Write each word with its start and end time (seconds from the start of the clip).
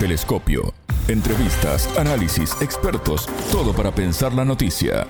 Telescopio. 0.00 0.72
Entrevistas, 1.08 1.86
análisis, 1.98 2.56
expertos, 2.62 3.28
todo 3.52 3.74
para 3.74 3.94
pensar 3.94 4.32
la 4.32 4.46
noticia. 4.46 5.06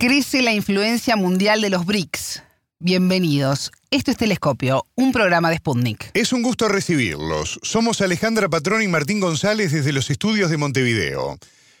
Crece 0.00 0.42
la 0.42 0.52
influencia 0.52 1.14
mundial 1.14 1.60
de 1.60 1.70
los 1.70 1.86
BRICS. 1.86 2.42
Bienvenidos. 2.80 3.70
Esto 3.92 4.10
es 4.10 4.16
Telescopio, 4.16 4.84
un 4.96 5.12
programa 5.12 5.48
de 5.50 5.58
Sputnik. 5.58 6.10
Es 6.14 6.32
un 6.32 6.42
gusto 6.42 6.66
recibirlos. 6.66 7.60
Somos 7.62 8.00
Alejandra 8.00 8.48
Patrón 8.48 8.82
y 8.82 8.88
Martín 8.88 9.20
González 9.20 9.70
desde 9.70 9.92
los 9.92 10.10
estudios 10.10 10.50
de 10.50 10.56
Montevideo. 10.56 11.38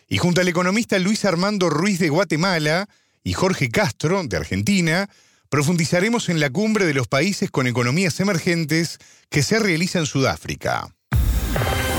Y 0.08 0.18
junto 0.18 0.40
al 0.40 0.46
economista 0.46 1.00
Luis 1.00 1.24
Armando 1.24 1.68
Ruiz 1.68 1.98
de 1.98 2.10
Guatemala 2.10 2.88
y 3.24 3.32
Jorge 3.32 3.70
Castro 3.70 4.22
de 4.22 4.36
Argentina, 4.36 5.10
profundizaremos 5.51 6.29
en 6.29 6.39
la 6.39 6.49
cumbre 6.49 6.85
de 6.85 6.93
los 6.93 7.07
países 7.07 7.49
con 7.51 7.67
economías 7.67 8.19
emergentes 8.19 8.97
que 9.29 9.43
se 9.43 9.59
realiza 9.59 9.99
en 9.99 10.05
Sudáfrica. 10.05 10.93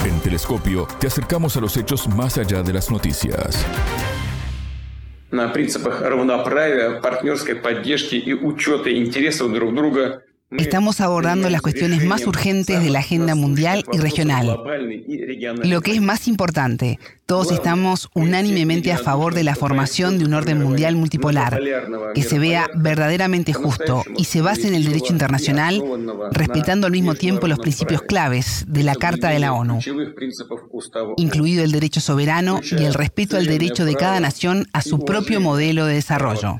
En 0.05 0.20
Telescopio 0.20 0.87
te 1.00 1.06
acercamos 1.06 1.56
a 1.56 1.60
los 1.60 1.77
hechos 1.77 2.09
más 2.09 2.38
allá 2.38 2.62
de 2.62 2.73
las 2.73 2.91
noticias. 2.91 3.64
на 5.30 5.48
принципах 5.48 6.00
равноправия, 6.00 7.00
партнерской 7.00 7.56
поддержки 7.56 8.16
и 8.16 8.32
учета 8.32 8.91
интересов 8.91 9.52
друг 9.52 9.74
друга 9.74 10.23
Estamos 10.57 11.02
abordando 11.02 11.49
las 11.49 11.62
cuestiones 11.62 12.05
más 12.05 12.25
urgentes 12.27 12.84
de 12.84 12.89
la 12.89 12.99
agenda 12.99 13.35
mundial 13.35 13.84
y 13.91 13.98
regional. 13.98 14.57
Lo 15.63 15.81
que 15.81 15.91
es 15.91 16.02
más 16.02 16.27
importante, 16.27 16.99
todos 17.26 17.52
estamos 17.52 18.09
unánimemente 18.13 18.91
a 18.91 18.98
favor 18.98 19.34
de 19.34 19.43
la 19.43 19.55
formación 19.55 20.20
de 20.20 20.26
un 20.26 20.34
orden 20.34 20.62
mundial 20.62 20.95
multipolar, 20.95 21.59
que 22.13 22.23
se 22.23 22.39
vea 22.39 22.70
verdaderamente 22.76 23.53
justo 23.53 24.03
y 24.17 24.26
se 24.26 24.41
base 24.41 24.67
en 24.67 24.76
el 24.76 24.85
derecho 24.85 25.13
internacional, 25.13 25.81
respetando 26.31 26.88
al 26.88 26.93
mismo 26.93 27.15
tiempo 27.15 27.48
los 27.48 27.59
principios 27.59 28.01
claves 28.01 28.65
de 28.67 28.84
la 28.84 28.95
Carta 28.95 29.29
de 29.29 29.40
la 29.40 29.54
ONU, 29.54 29.79
incluido 31.17 31.63
el 31.63 31.71
derecho 31.71 32.01
soberano 32.01 32.59
y 32.63 32.84
el 32.84 32.93
respeto 32.93 33.37
al 33.37 33.46
derecho 33.46 33.85
de 33.85 33.96
cada 33.96 34.20
nación 34.20 34.68
a 34.74 34.81
su 34.81 35.04
propio 35.04 35.40
modelo 35.40 35.85
de 35.85 35.96
desarrollo. 35.96 36.59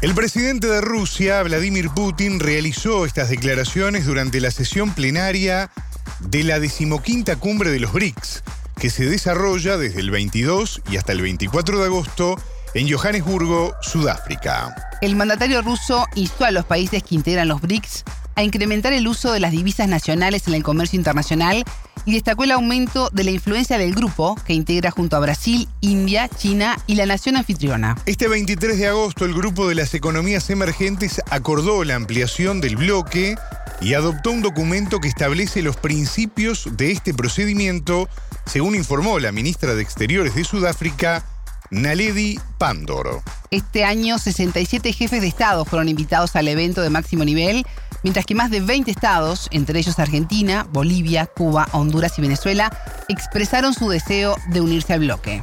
El 0.00 0.14
presidente 0.14 0.66
de 0.66 0.80
Rusia, 0.80 1.42
Vladimir 1.44 1.90
Putin, 1.90 2.40
realizó 2.40 3.06
estas 3.06 3.28
declaraciones 3.28 4.04
durante 4.04 4.40
la 4.40 4.50
sesión 4.50 4.92
plenaria 4.94 5.70
de 6.18 6.42
la 6.42 6.58
decimoquinta 6.58 7.36
cumbre 7.36 7.70
de 7.70 7.78
los 7.78 7.92
BRICS, 7.92 8.42
que 8.80 8.90
se 8.90 9.06
desarrolla 9.06 9.76
desde 9.76 10.00
el 10.00 10.10
22 10.10 10.82
y 10.90 10.96
hasta 10.96 11.12
el 11.12 11.22
24 11.22 11.78
de 11.78 11.84
agosto 11.84 12.36
en 12.74 12.90
Johannesburgo, 12.90 13.74
Sudáfrica. 13.80 14.74
El 15.02 15.14
mandatario 15.14 15.62
ruso 15.62 16.06
instó 16.16 16.46
a 16.46 16.50
los 16.50 16.64
países 16.64 17.02
que 17.02 17.14
integran 17.14 17.46
los 17.46 17.60
BRICS 17.60 18.04
a 18.34 18.42
incrementar 18.42 18.92
el 18.92 19.08
uso 19.08 19.32
de 19.32 19.40
las 19.40 19.52
divisas 19.52 19.88
nacionales 19.88 20.46
en 20.48 20.54
el 20.54 20.62
comercio 20.62 20.96
internacional 20.96 21.64
y 22.04 22.12
destacó 22.12 22.44
el 22.44 22.52
aumento 22.52 23.10
de 23.10 23.24
la 23.24 23.30
influencia 23.30 23.78
del 23.78 23.94
grupo 23.94 24.36
que 24.46 24.54
integra 24.54 24.90
junto 24.90 25.16
a 25.16 25.20
Brasil, 25.20 25.68
India, 25.80 26.28
China 26.28 26.78
y 26.86 26.96
la 26.96 27.06
nación 27.06 27.36
anfitriona. 27.36 27.96
Este 28.06 28.28
23 28.28 28.78
de 28.78 28.88
agosto 28.88 29.24
el 29.24 29.34
grupo 29.34 29.68
de 29.68 29.74
las 29.74 29.94
economías 29.94 30.50
emergentes 30.50 31.20
acordó 31.30 31.84
la 31.84 31.94
ampliación 31.94 32.60
del 32.60 32.76
bloque 32.76 33.36
y 33.80 33.94
adoptó 33.94 34.30
un 34.30 34.42
documento 34.42 35.00
que 35.00 35.08
establece 35.08 35.62
los 35.62 35.76
principios 35.76 36.68
de 36.72 36.92
este 36.92 37.14
procedimiento, 37.14 38.08
según 38.46 38.74
informó 38.74 39.18
la 39.18 39.32
ministra 39.32 39.74
de 39.74 39.82
Exteriores 39.82 40.34
de 40.34 40.44
Sudáfrica, 40.44 41.24
Naledi 41.70 42.38
Pandoro. 42.58 43.22
Este 43.50 43.84
año 43.84 44.18
67 44.18 44.92
jefes 44.92 45.20
de 45.20 45.26
Estado 45.26 45.64
fueron 45.64 45.88
invitados 45.88 46.36
al 46.36 46.46
evento 46.48 46.82
de 46.82 46.90
máximo 46.90 47.24
nivel 47.24 47.66
mientras 48.02 48.26
que 48.26 48.34
más 48.34 48.50
de 48.50 48.60
20 48.60 48.90
estados, 48.90 49.48
entre 49.50 49.78
ellos 49.78 49.98
Argentina, 49.98 50.66
Bolivia, 50.70 51.26
Cuba, 51.26 51.68
Honduras 51.72 52.18
y 52.18 52.22
Venezuela, 52.22 52.70
expresaron 53.08 53.74
su 53.74 53.88
deseo 53.88 54.36
de 54.48 54.60
unirse 54.60 54.92
al 54.92 55.00
bloque. 55.00 55.42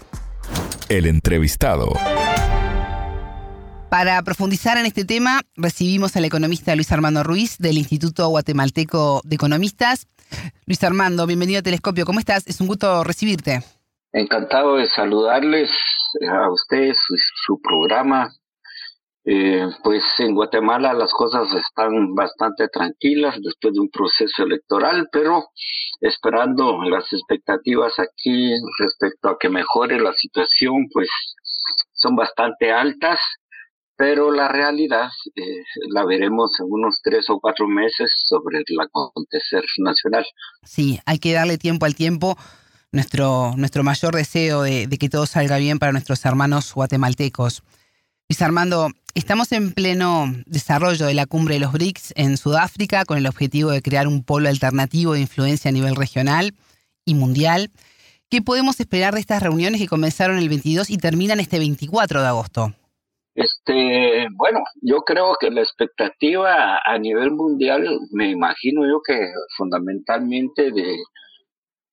El 0.90 1.06
entrevistado. 1.06 1.94
Para 3.90 4.22
profundizar 4.22 4.78
en 4.78 4.86
este 4.86 5.04
tema, 5.04 5.42
recibimos 5.56 6.16
al 6.16 6.26
economista 6.26 6.76
Luis 6.76 6.92
Armando 6.92 7.24
Ruiz 7.24 7.58
del 7.58 7.78
Instituto 7.78 8.28
Guatemalteco 8.28 9.22
de 9.24 9.36
Economistas. 9.36 10.06
Luis 10.68 10.84
Armando, 10.84 11.26
bienvenido 11.26 11.60
a 11.60 11.64
Telescopio. 11.64 12.06
¿Cómo 12.06 12.20
estás? 12.20 12.46
Es 12.46 12.62
un 12.62 12.68
gusto 12.68 13.04
recibirte. 13.04 13.64
Encantado 14.14 14.78
de 14.78 14.88
saludarles 14.88 15.70
a 16.32 16.52
ustedes, 16.52 16.98
su 17.46 17.60
programa 17.62 18.32
eh, 19.32 19.70
pues 19.84 20.04
en 20.18 20.34
Guatemala 20.34 20.92
las 20.92 21.12
cosas 21.12 21.48
están 21.54 22.16
bastante 22.16 22.68
tranquilas 22.68 23.36
después 23.44 23.76
de 23.76 23.80
un 23.80 23.90
proceso 23.92 24.42
electoral, 24.42 25.08
pero 25.12 25.50
esperando 26.02 26.82
las 26.82 27.14
expectativas 27.14 27.94
aquí 28.00 28.54
respecto 28.80 29.30
a 29.30 29.38
que 29.40 29.50
mejore 29.50 30.00
la 30.00 30.14
situación, 30.14 30.88
pues 30.92 31.10
son 31.94 32.16
bastante 32.16 32.72
altas, 32.72 33.20
pero 33.96 34.32
la 34.32 34.48
realidad 34.48 35.10
eh, 35.36 35.64
la 35.90 36.06
veremos 36.06 36.60
en 36.60 36.66
unos 36.68 37.00
tres 37.04 37.30
o 37.30 37.40
cuatro 37.40 37.68
meses 37.68 38.12
sobre 38.26 38.64
el 38.66 38.80
acontecer 38.80 39.64
nacional. 39.78 40.26
Sí, 40.64 41.00
hay 41.06 41.20
que 41.20 41.34
darle 41.34 41.60
tiempo 41.60 41.86
al 41.86 41.94
tiempo. 41.94 42.36
Nuestro, 42.92 43.54
nuestro 43.58 43.84
mayor 43.84 44.16
deseo 44.16 44.64
de 44.64 44.98
que 45.00 45.10
todo 45.10 45.28
salga 45.28 45.58
bien 45.58 45.78
para 45.78 45.92
nuestros 45.92 46.26
hermanos 46.26 46.74
guatemaltecos. 46.74 47.62
Luis 48.30 48.44
Armando, 48.44 48.92
estamos 49.16 49.52
en 49.52 49.74
pleno 49.74 50.26
desarrollo 50.46 51.06
de 51.06 51.14
la 51.14 51.26
cumbre 51.26 51.56
de 51.56 51.60
los 51.62 51.72
BRICS 51.72 52.14
en 52.16 52.38
Sudáfrica 52.38 53.06
con 53.06 53.18
el 53.18 53.28
objetivo 53.28 53.72
de 53.72 53.82
crear 53.82 54.08
un 54.08 54.24
polo 54.24 54.50
alternativo 54.50 55.14
de 55.14 55.22
influencia 55.22 55.70
a 55.70 55.72
nivel 55.72 55.96
regional 55.96 56.54
y 57.06 57.16
mundial. 57.16 57.72
¿Qué 58.30 58.42
podemos 58.42 58.80
esperar 58.80 59.14
de 59.14 59.20
estas 59.20 59.42
reuniones 59.42 59.82
que 59.82 59.88
comenzaron 59.88 60.38
el 60.38 60.50
22 60.50 60.90
y 60.90 60.98
terminan 60.98 61.40
este 61.40 61.58
24 61.58 62.22
de 62.22 62.28
agosto? 62.28 62.74
Este, 63.34 64.28
bueno, 64.36 64.60
yo 64.82 64.98
creo 65.02 65.36
que 65.40 65.50
la 65.50 65.62
expectativa 65.62 66.80
a 66.84 66.98
nivel 67.00 67.32
mundial, 67.32 68.00
me 68.12 68.30
imagino 68.30 68.86
yo 68.86 69.02
que 69.06 69.18
fundamentalmente 69.58 70.72
de, 70.72 70.98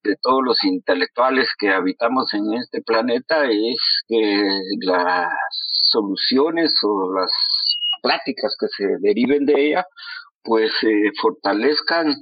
de 0.06 0.17
todos 0.22 0.43
los 0.44 0.62
intelectuales 0.65 1.49
que 1.59 1.71
habitamos 1.71 2.33
en 2.34 2.55
este 2.55 2.81
planeta 2.83 3.44
es 3.44 3.77
que 4.09 4.43
las 4.81 5.28
soluciones 5.83 6.75
o 6.83 7.12
las 7.12 7.31
pláticas 8.03 8.56
que 8.59 8.69
se 8.69 8.87
deriven 9.00 9.45
de 9.47 9.69
ella, 9.69 9.84
pues 10.43 10.72
eh, 10.83 11.11
fortalezcan 11.21 12.15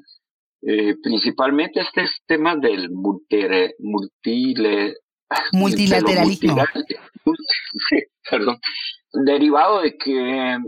eh, 0.63 0.95
principalmente 1.03 1.81
este 1.81 2.07
tema 2.27 2.57
del 2.57 2.89
multilateralismo. 5.53 6.65
sí, 7.89 8.03
perdón, 8.31 8.59
derivado 9.13 9.83
de 9.83 9.97
que 9.97 10.59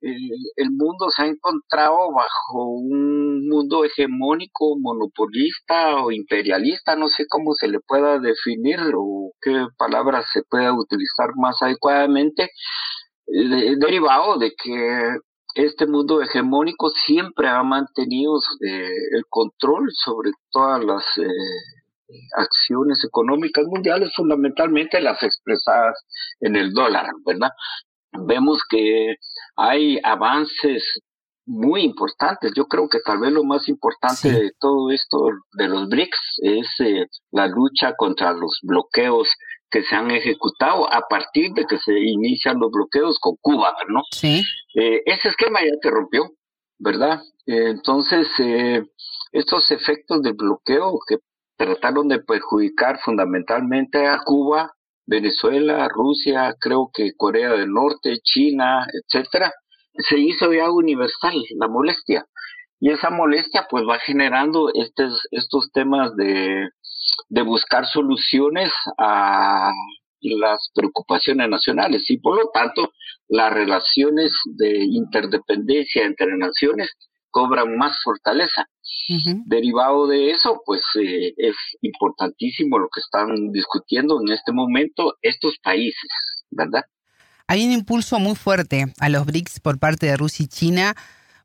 el 0.00 0.70
mundo 0.70 1.08
se 1.10 1.22
ha 1.22 1.26
encontrado 1.26 2.12
bajo 2.12 2.64
un 2.64 3.48
mundo 3.48 3.84
hegemónico, 3.84 4.78
monopolista 4.78 5.96
o 6.04 6.12
imperialista, 6.12 6.96
no 6.96 7.08
sé 7.08 7.26
cómo 7.28 7.54
se 7.54 7.68
le 7.68 7.80
pueda 7.80 8.18
definir 8.18 8.78
o 8.94 9.32
qué 9.40 9.66
palabras 9.78 10.26
se 10.32 10.42
pueda 10.42 10.72
utilizar 10.74 11.30
más 11.36 11.62
adecuadamente, 11.62 12.50
derivado 13.26 14.38
de 14.38 14.52
que 14.62 15.16
este 15.54 15.86
mundo 15.86 16.20
hegemónico 16.20 16.90
siempre 16.90 17.48
ha 17.48 17.62
mantenido 17.62 18.38
eh, 18.66 18.90
el 19.12 19.24
control 19.30 19.88
sobre 19.92 20.30
todas 20.50 20.84
las 20.84 21.04
eh, 21.16 21.26
acciones 22.36 23.02
económicas 23.04 23.64
mundiales, 23.66 24.12
fundamentalmente 24.14 25.00
las 25.00 25.22
expresadas 25.22 26.04
en 26.40 26.56
el 26.56 26.72
dólar, 26.72 27.06
¿verdad? 27.24 27.50
vemos 28.24 28.62
que 28.68 29.16
hay 29.56 29.98
avances 30.02 30.84
muy 31.46 31.82
importantes. 31.82 32.52
Yo 32.54 32.66
creo 32.66 32.88
que 32.88 32.98
tal 33.04 33.20
vez 33.20 33.32
lo 33.32 33.44
más 33.44 33.68
importante 33.68 34.30
de 34.30 34.52
todo 34.58 34.90
esto 34.90 35.30
de 35.52 35.68
los 35.68 35.88
BRICS 35.88 36.18
es 36.42 36.68
eh, 36.80 37.06
la 37.30 37.46
lucha 37.46 37.94
contra 37.96 38.32
los 38.32 38.58
bloqueos 38.62 39.28
que 39.70 39.82
se 39.82 39.94
han 39.94 40.10
ejecutado 40.10 40.92
a 40.92 41.02
partir 41.08 41.52
de 41.52 41.64
que 41.66 41.78
se 41.78 41.98
inician 41.98 42.58
los 42.58 42.70
bloqueos 42.70 43.18
con 43.20 43.36
Cuba, 43.40 43.74
¿no? 43.88 44.02
Sí. 44.10 44.42
Eh, 44.74 45.02
ese 45.06 45.28
esquema 45.28 45.60
ya 45.60 45.72
se 45.80 45.90
rompió, 45.90 46.30
¿verdad? 46.78 47.22
Eh, 47.46 47.70
entonces, 47.70 48.28
estos 49.32 49.70
efectos 49.70 50.22
del 50.22 50.34
bloqueo 50.34 50.98
que 51.06 51.18
trataron 51.56 52.08
de 52.08 52.20
perjudicar 52.20 52.98
fundamentalmente 53.00 54.06
a 54.06 54.20
Cuba, 54.24 54.75
Venezuela, 55.06 55.88
Rusia, 55.88 56.54
creo 56.58 56.90
que 56.92 57.12
Corea 57.16 57.52
del 57.52 57.72
Norte, 57.72 58.18
China, 58.22 58.86
etcétera, 58.92 59.52
se 59.94 60.18
hizo 60.18 60.52
ya 60.52 60.70
universal 60.70 61.34
la 61.58 61.68
molestia. 61.68 62.26
Y 62.80 62.90
esa 62.90 63.10
molestia 63.10 63.66
pues 63.70 63.84
va 63.88 63.98
generando 63.98 64.70
estos, 64.74 65.26
estos 65.30 65.70
temas 65.72 66.14
de, 66.16 66.68
de 67.28 67.42
buscar 67.42 67.86
soluciones 67.86 68.72
a 68.98 69.72
las 70.20 70.70
preocupaciones 70.74 71.48
nacionales 71.48 72.10
y 72.10 72.18
por 72.18 72.36
lo 72.36 72.50
tanto 72.52 72.90
las 73.28 73.52
relaciones 73.52 74.32
de 74.44 74.84
interdependencia 74.84 76.04
entre 76.04 76.36
naciones 76.36 76.90
cobran 77.36 77.76
más 77.76 77.98
fortaleza. 78.02 78.66
Derivado 79.44 80.06
de 80.06 80.30
eso, 80.30 80.62
pues 80.64 80.80
eh, 80.98 81.34
es 81.36 81.54
importantísimo 81.82 82.78
lo 82.78 82.88
que 82.88 83.00
están 83.00 83.52
discutiendo 83.52 84.18
en 84.22 84.32
este 84.32 84.52
momento 84.52 85.16
estos 85.20 85.58
países, 85.62 86.08
¿verdad? 86.50 86.84
Hay 87.46 87.66
un 87.66 87.72
impulso 87.72 88.18
muy 88.18 88.36
fuerte 88.36 88.86
a 88.98 89.10
los 89.10 89.26
BRICS 89.26 89.60
por 89.60 89.78
parte 89.78 90.06
de 90.06 90.16
Rusia 90.16 90.44
y 90.44 90.48
China 90.48 90.94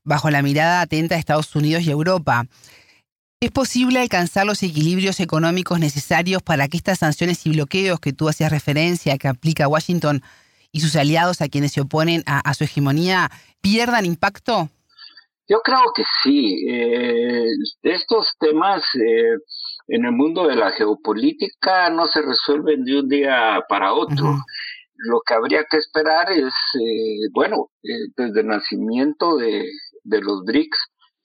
bajo 0.05 0.29
la 0.29 0.41
mirada 0.41 0.79
atenta 0.79 1.15
de 1.15 1.19
Estados 1.19 1.53
Unidos 1.57 1.83
y 1.83 1.91
Europa. 1.91 2.45
¿Es 3.41 3.51
posible 3.51 3.99
alcanzar 3.99 4.45
los 4.45 4.63
equilibrios 4.63 5.19
económicos 5.19 5.77
necesarios 5.77 6.41
para 6.41 6.69
que 6.69 6.77
estas 6.77 6.99
sanciones 6.99 7.45
y 7.45 7.49
bloqueos 7.49 7.99
que 7.99 8.13
tú 8.13 8.29
hacías 8.29 8.49
referencia, 8.49 9.17
que 9.17 9.27
aplica 9.27 9.67
Washington 9.67 10.23
y 10.71 10.79
sus 10.79 10.95
aliados 10.95 11.41
a 11.41 11.49
quienes 11.49 11.73
se 11.73 11.81
oponen 11.81 12.23
a, 12.25 12.53
su 12.53 12.63
hegemonía, 12.63 13.29
pierdan 13.59 14.05
impacto? 14.05 14.69
Yo 15.51 15.59
creo 15.59 15.91
que 15.93 16.03
sí. 16.23 16.65
Eh, 16.69 17.45
estos 17.83 18.35
temas 18.39 18.83
eh, 18.95 19.35
en 19.87 20.05
el 20.05 20.13
mundo 20.13 20.47
de 20.47 20.55
la 20.55 20.71
geopolítica 20.71 21.89
no 21.89 22.07
se 22.07 22.21
resuelven 22.21 22.85
de 22.85 22.99
un 22.99 23.09
día 23.09 23.59
para 23.67 23.93
otro 23.93 24.37
lo 25.03 25.21
que 25.25 25.33
habría 25.33 25.65
que 25.69 25.77
esperar 25.77 26.31
es, 26.31 26.53
eh, 26.79 27.29
bueno, 27.33 27.69
eh, 27.83 28.09
desde 28.15 28.41
el 28.41 28.47
nacimiento 28.47 29.37
de, 29.37 29.65
de 30.03 30.21
los 30.21 30.43
BRICS, 30.45 30.77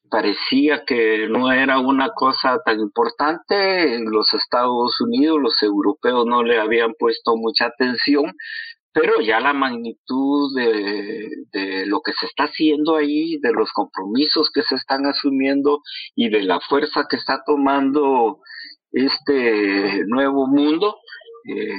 parecía 0.08 0.84
que 0.86 1.28
no 1.28 1.50
era 1.52 1.78
una 1.80 2.10
cosa 2.14 2.58
tan 2.64 2.78
importante, 2.80 3.98
los 4.04 4.32
Estados 4.34 5.00
Unidos, 5.00 5.38
los 5.40 5.62
europeos 5.62 6.24
no 6.26 6.42
le 6.42 6.58
habían 6.58 6.94
puesto 6.98 7.36
mucha 7.36 7.66
atención, 7.66 8.32
pero 8.96 9.20
ya 9.20 9.40
la 9.40 9.52
magnitud 9.52 10.56
de, 10.56 11.84
lo 11.84 12.00
que 12.00 12.12
se 12.18 12.24
está 12.24 12.44
haciendo 12.44 12.96
ahí, 12.96 13.36
de 13.42 13.52
los 13.52 13.70
compromisos 13.72 14.50
que 14.50 14.62
se 14.62 14.74
están 14.74 15.04
asumiendo 15.04 15.82
y 16.14 16.30
de 16.30 16.42
la 16.42 16.60
fuerza 16.60 17.04
que 17.06 17.16
está 17.16 17.42
tomando 17.44 18.40
este 18.92 20.02
nuevo 20.06 20.46
mundo, 20.46 20.96
eh, 21.44 21.76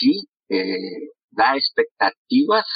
sí, 0.00 0.26
eh, 0.48 1.12
da 1.30 1.54
expectativas, 1.54 2.66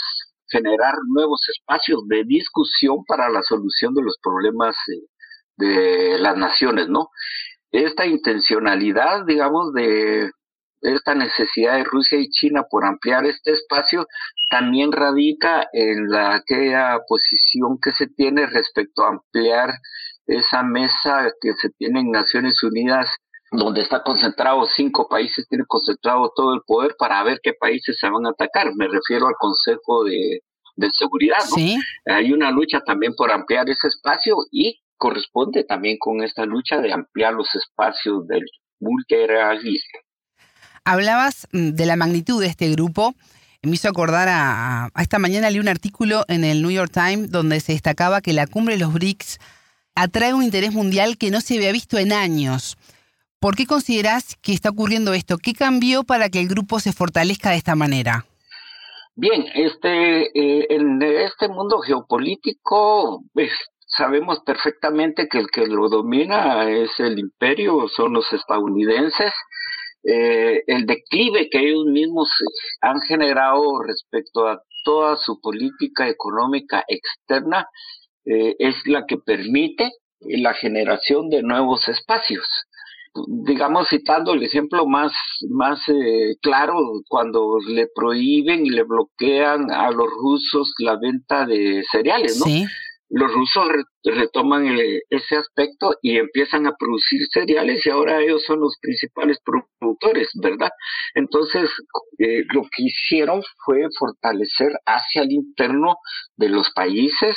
generar 0.48 0.94
nuevos 1.08 1.40
espacios 1.48 2.06
de 2.06 2.22
discusión 2.24 3.04
para 3.08 3.28
la 3.28 3.42
solución 3.42 3.92
de 3.94 4.02
los 4.02 4.18
problemas 4.22 4.76
eh, 4.86 5.00
de 5.56 6.18
las 6.20 6.36
naciones, 6.36 6.88
¿no? 6.88 7.08
Esta 7.72 8.06
intencionalidad, 8.06 9.26
digamos, 9.26 9.72
de 9.74 10.30
esta 10.82 11.14
necesidad 11.14 11.76
de 11.76 11.84
Rusia 11.84 12.18
y 12.18 12.30
China 12.30 12.64
por 12.68 12.84
ampliar 12.84 13.26
este 13.26 13.52
espacio 13.52 14.06
también 14.48 14.92
radica 14.92 15.68
en 15.72 16.08
la 16.08 16.34
aquella 16.36 16.98
posición 17.06 17.78
que 17.80 17.92
se 17.92 18.06
tiene 18.06 18.46
respecto 18.46 19.04
a 19.04 19.10
ampliar 19.10 19.74
esa 20.26 20.62
mesa 20.62 21.30
que 21.40 21.52
se 21.54 21.70
tiene 21.70 22.00
en 22.00 22.10
Naciones 22.10 22.62
Unidas 22.62 23.16
donde 23.52 23.82
está 23.82 24.02
concentrado 24.02 24.64
cinco 24.66 25.08
países, 25.08 25.46
tiene 25.48 25.64
concentrado 25.66 26.32
todo 26.34 26.54
el 26.54 26.60
poder 26.64 26.94
para 26.96 27.22
ver 27.24 27.40
qué 27.42 27.52
países 27.52 27.98
se 27.98 28.08
van 28.08 28.26
a 28.26 28.30
atacar. 28.30 28.72
Me 28.76 28.86
refiero 28.86 29.26
al 29.26 29.34
Consejo 29.38 30.04
de, 30.04 30.40
Seguridad. 30.94 31.40
¿no? 31.50 32.14
Hay 32.14 32.32
una 32.32 32.50
lucha 32.50 32.80
también 32.80 33.14
por 33.14 33.30
ampliar 33.30 33.68
ese 33.68 33.88
espacio 33.88 34.36
y 34.50 34.80
corresponde 34.96 35.64
también 35.64 35.98
con 35.98 36.22
esta 36.22 36.46
lucha 36.46 36.80
de 36.80 36.90
ampliar 36.90 37.34
los 37.34 37.54
espacios 37.54 38.26
del 38.26 38.44
multilateralismo. 38.78 40.00
Hablabas 40.84 41.46
mm, 41.52 41.70
de 41.70 41.86
la 41.86 41.96
magnitud 41.96 42.40
de 42.40 42.48
este 42.48 42.68
grupo. 42.70 43.14
Me 43.62 43.72
hizo 43.72 43.88
acordar 43.88 44.28
a, 44.30 44.88
esta 45.00 45.18
mañana 45.18 45.50
leí 45.50 45.60
un 45.60 45.68
artículo 45.68 46.24
en 46.28 46.44
el 46.44 46.62
New 46.62 46.70
York 46.70 46.92
Times 46.92 47.30
donde 47.30 47.60
se 47.60 47.72
destacaba 47.72 48.22
que 48.22 48.32
la 48.32 48.46
cumbre 48.46 48.74
de 48.74 48.80
los 48.80 48.92
BRICS 48.92 49.38
atrae 49.94 50.32
un 50.32 50.42
interés 50.42 50.72
mundial 50.72 51.18
que 51.18 51.30
no 51.30 51.40
se 51.40 51.56
había 51.56 51.72
visto 51.72 51.98
en 51.98 52.12
años. 52.12 52.78
¿Por 53.38 53.56
qué 53.56 53.66
consideras 53.66 54.36
que 54.42 54.52
está 54.52 54.70
ocurriendo 54.70 55.12
esto? 55.12 55.36
¿Qué 55.36 55.52
cambió 55.52 56.04
para 56.04 56.30
que 56.30 56.40
el 56.40 56.48
grupo 56.48 56.80
se 56.80 56.92
fortalezca 56.92 57.50
de 57.50 57.56
esta 57.56 57.74
manera? 57.74 58.24
Bien, 59.14 59.44
este, 59.54 60.22
eh, 60.38 60.66
en 60.70 61.02
este 61.02 61.48
mundo 61.48 61.80
geopolítico 61.80 63.22
pues, 63.34 63.50
sabemos 63.86 64.40
perfectamente 64.46 65.28
que 65.28 65.38
el 65.38 65.50
que 65.50 65.66
lo 65.66 65.88
domina 65.88 66.70
es 66.70 66.98
el 67.00 67.18
imperio, 67.18 67.88
son 67.88 68.14
los 68.14 68.32
estadounidenses. 68.32 69.32
Eh, 70.02 70.62
el 70.66 70.86
declive 70.86 71.50
que 71.50 71.58
ellos 71.58 71.84
mismos 71.84 72.28
han 72.80 73.00
generado 73.02 73.82
respecto 73.82 74.48
a 74.48 74.62
toda 74.82 75.16
su 75.16 75.40
política 75.40 76.08
económica 76.08 76.84
externa 76.88 77.68
eh, 78.24 78.56
es 78.58 78.86
la 78.86 79.04
que 79.06 79.18
permite 79.18 79.90
la 80.20 80.54
generación 80.54 81.28
de 81.28 81.42
nuevos 81.42 81.86
espacios 81.88 82.46
digamos 83.28 83.88
citando 83.88 84.32
el 84.34 84.42
ejemplo 84.42 84.86
más 84.86 85.12
más 85.48 85.80
eh, 85.88 86.36
claro 86.40 86.74
cuando 87.08 87.58
le 87.66 87.88
prohíben 87.94 88.64
y 88.64 88.70
le 88.70 88.84
bloquean 88.84 89.70
a 89.70 89.90
los 89.90 90.08
rusos 90.08 90.72
la 90.78 90.96
venta 90.96 91.44
de 91.44 91.82
cereales, 91.90 92.38
¿no? 92.38 92.46
Los 93.10 93.32
rusos 93.32 93.66
retoman 94.04 94.78
eh, 94.78 95.00
ese 95.10 95.36
aspecto 95.36 95.96
y 96.00 96.16
empiezan 96.16 96.66
a 96.66 96.76
producir 96.78 97.20
cereales 97.32 97.84
y 97.84 97.90
ahora 97.90 98.20
ellos 98.20 98.44
son 98.44 98.60
los 98.60 98.76
principales 98.80 99.38
productores, 99.44 100.28
¿verdad? 100.40 100.70
Entonces, 101.14 101.68
eh, 102.18 102.44
lo 102.54 102.62
que 102.62 102.84
hicieron 102.84 103.42
fue 103.64 103.80
fortalecer 103.98 104.72
hacia 104.86 105.22
el 105.22 105.32
interno 105.32 105.96
de 106.36 106.50
los 106.50 106.70
países 106.70 107.36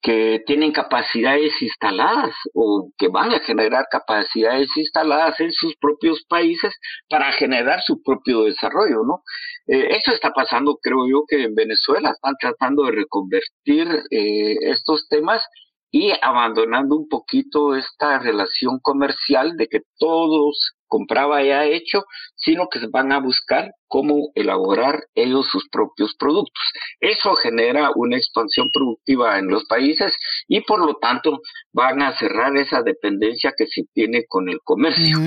que 0.00 0.42
tienen 0.46 0.72
capacidades 0.72 1.60
instaladas 1.60 2.34
o 2.54 2.90
que 2.96 3.08
van 3.08 3.32
a 3.32 3.40
generar 3.40 3.86
capacidades 3.90 4.68
instaladas 4.76 5.40
en 5.40 5.52
sus 5.52 5.74
propios 5.76 6.24
países 6.28 6.74
para 7.08 7.32
generar 7.32 7.80
su 7.82 8.00
propio 8.02 8.44
desarrollo, 8.44 9.02
¿no? 9.04 9.22
Eh, 9.66 9.96
eso 9.96 10.12
está 10.12 10.30
pasando, 10.30 10.78
creo 10.80 11.06
yo, 11.08 11.24
que 11.26 11.42
en 11.42 11.54
Venezuela 11.54 12.10
están 12.10 12.34
tratando 12.40 12.84
de 12.84 12.92
reconvertir 12.92 13.88
eh, 14.10 14.56
estos 14.70 15.08
temas 15.08 15.42
y 15.90 16.12
abandonando 16.22 16.96
un 16.96 17.08
poquito 17.08 17.74
esta 17.74 18.18
relación 18.18 18.78
comercial 18.80 19.56
de 19.56 19.68
que 19.68 19.80
todos 19.98 20.74
compraba 20.88 21.42
ya 21.42 21.64
hecho, 21.64 22.04
sino 22.34 22.68
que 22.68 22.80
van 22.90 23.12
a 23.12 23.20
buscar 23.20 23.70
cómo 23.86 24.30
elaborar 24.34 25.04
ellos 25.14 25.46
sus 25.46 25.68
propios 25.68 26.14
productos. 26.18 26.62
Eso 27.00 27.34
genera 27.34 27.90
una 27.94 28.16
expansión 28.16 28.70
productiva 28.72 29.38
en 29.38 29.48
los 29.48 29.64
países 29.66 30.14
y 30.46 30.62
por 30.62 30.80
lo 30.80 30.96
tanto 30.96 31.40
van 31.72 32.02
a 32.02 32.18
cerrar 32.18 32.56
esa 32.56 32.82
dependencia 32.82 33.52
que 33.56 33.66
se 33.66 33.84
tiene 33.92 34.24
con 34.26 34.48
el 34.48 34.58
comercio. 34.64 35.18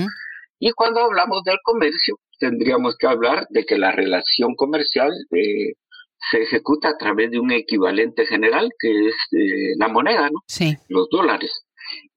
Y 0.58 0.70
cuando 0.72 1.00
hablamos 1.00 1.42
del 1.44 1.58
comercio, 1.64 2.16
tendríamos 2.38 2.96
que 2.96 3.06
hablar 3.06 3.46
de 3.50 3.64
que 3.64 3.78
la 3.78 3.92
relación 3.92 4.54
comercial 4.54 5.10
eh, 5.30 5.74
se 6.30 6.42
ejecuta 6.42 6.90
a 6.90 6.96
través 6.96 7.30
de 7.30 7.40
un 7.40 7.50
equivalente 7.50 8.26
general 8.26 8.70
que 8.78 9.08
es 9.08 9.14
eh, 9.32 9.74
la 9.76 9.88
moneda, 9.88 10.28
¿no? 10.30 10.40
Sí. 10.46 10.76
Los 10.88 11.08
dólares. 11.10 11.64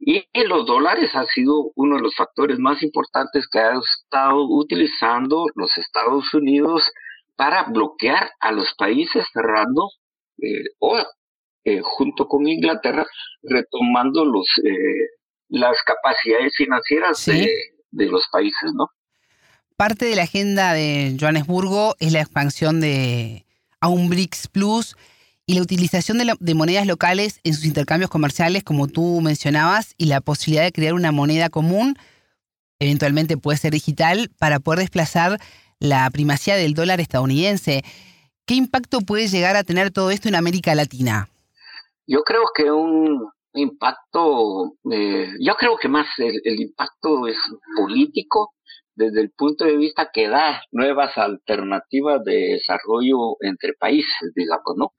Y 0.07 0.23
los 0.47 0.67
dólares 0.67 1.15
ha 1.15 1.25
sido 1.25 1.71
uno 1.75 1.95
de 1.95 2.03
los 2.03 2.15
factores 2.15 2.59
más 2.59 2.83
importantes 2.83 3.47
que 3.51 3.57
ha 3.57 3.73
estado 3.73 4.45
utilizando 4.47 5.47
los 5.55 5.75
Estados 5.77 6.31
Unidos 6.33 6.83
para 7.35 7.63
bloquear 7.63 8.29
a 8.39 8.51
los 8.51 8.73
países 8.75 9.25
cerrando 9.33 9.89
eh, 10.41 10.65
o 10.79 10.99
eh, 11.63 11.81
junto 11.81 12.27
con 12.27 12.47
Inglaterra 12.47 13.05
retomando 13.41 14.23
los 14.25 14.45
las 15.49 15.77
capacidades 15.83 16.53
financieras 16.55 17.25
de, 17.25 17.49
de 17.91 18.05
los 18.05 18.25
países, 18.31 18.71
¿no? 18.73 18.89
Parte 19.77 20.05
de 20.05 20.15
la 20.15 20.23
agenda 20.23 20.73
de 20.73 21.17
Johannesburgo 21.19 21.95
es 21.99 22.13
la 22.13 22.21
expansión 22.21 22.79
de 22.79 23.45
a 23.81 23.89
un 23.89 24.09
BRICS 24.09 24.47
Plus 24.47 24.95
y 25.47 25.55
la 25.55 25.61
utilización 25.61 26.17
de, 26.17 26.53
monedas 26.55 26.87
locales 26.87 27.39
en 27.43 27.53
sus 27.53 27.65
intercambios 27.65 28.09
comerciales, 28.09 28.63
como 28.63 28.87
tú 28.87 29.21
mencionabas, 29.21 29.93
y 29.97 30.05
la 30.05 30.21
posibilidad 30.21 30.63
de 30.63 30.71
crear 30.71 30.93
una 30.93 31.11
moneda 31.11 31.49
común, 31.49 31.97
eventualmente 32.79 33.37
puede 33.37 33.57
ser 33.57 33.73
digital, 33.73 34.31
para 34.39 34.59
poder 34.59 34.79
desplazar 34.79 35.39
la 35.79 36.09
primacía 36.09 36.55
del 36.55 36.73
dólar 36.73 36.99
estadounidense. 36.99 37.83
¿Qué 38.45 38.55
impacto 38.55 39.01
puede 39.01 39.27
llegar 39.27 39.55
a 39.55 39.63
tener 39.63 39.91
todo 39.91 40.09
esto 40.09 40.29
en 40.29 40.35
América 40.35 40.73
Latina? 40.73 41.29
Yo 42.07 42.23
creo 42.23 42.43
que 42.55 42.71
un 42.71 43.29
impacto, 43.53 44.73
eh, 44.91 45.31
yo 45.39 45.55
creo 45.55 45.77
que 45.77 45.87
más 45.87 46.07
el 46.17 46.59
impacto 46.59 47.27
es 47.27 47.37
político, 47.77 48.53
desde 48.95 49.21
el 49.21 49.31
punto 49.31 49.65
de 49.65 49.77
vista 49.77 50.09
que 50.13 50.27
da 50.27 50.61
nuevas 50.71 51.17
alternativas 51.17 52.23
de 52.23 52.57
desarrollo 52.59 53.35
entre 53.41 53.73
países, 53.73 54.31
digamos, 54.35 54.75
¿no? 54.77 54.93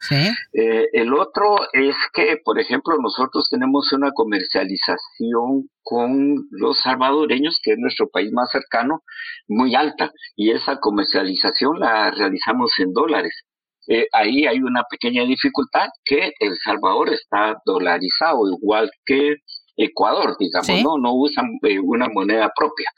Eh, 0.52 0.86
el 0.92 1.14
otro 1.14 1.56
es 1.72 1.96
que, 2.12 2.38
por 2.44 2.60
ejemplo, 2.60 2.96
nosotros 3.00 3.48
tenemos 3.50 3.92
una 3.92 4.12
comercialización 4.12 5.68
con 5.82 6.48
los 6.50 6.80
salvadoreños, 6.80 7.58
que 7.62 7.72
es 7.72 7.78
nuestro 7.78 8.08
país 8.08 8.30
más 8.32 8.50
cercano, 8.50 9.02
muy 9.48 9.74
alta, 9.74 10.12
y 10.34 10.50
esa 10.50 10.78
comercialización 10.78 11.78
la 11.78 12.10
realizamos 12.10 12.72
en 12.78 12.92
dólares. 12.92 13.44
Eh, 13.88 14.06
ahí 14.12 14.46
hay 14.46 14.58
una 14.60 14.82
pequeña 14.90 15.24
dificultad 15.24 15.88
que 16.04 16.32
El 16.40 16.56
Salvador 16.56 17.12
está 17.12 17.56
dolarizado, 17.64 18.40
igual 18.50 18.90
que 19.04 19.36
Ecuador, 19.76 20.36
digamos, 20.38 20.82
¿no? 20.82 20.98
No 20.98 21.14
usan 21.14 21.58
eh, 21.62 21.78
una 21.78 22.08
moneda 22.08 22.50
propia. 22.56 22.90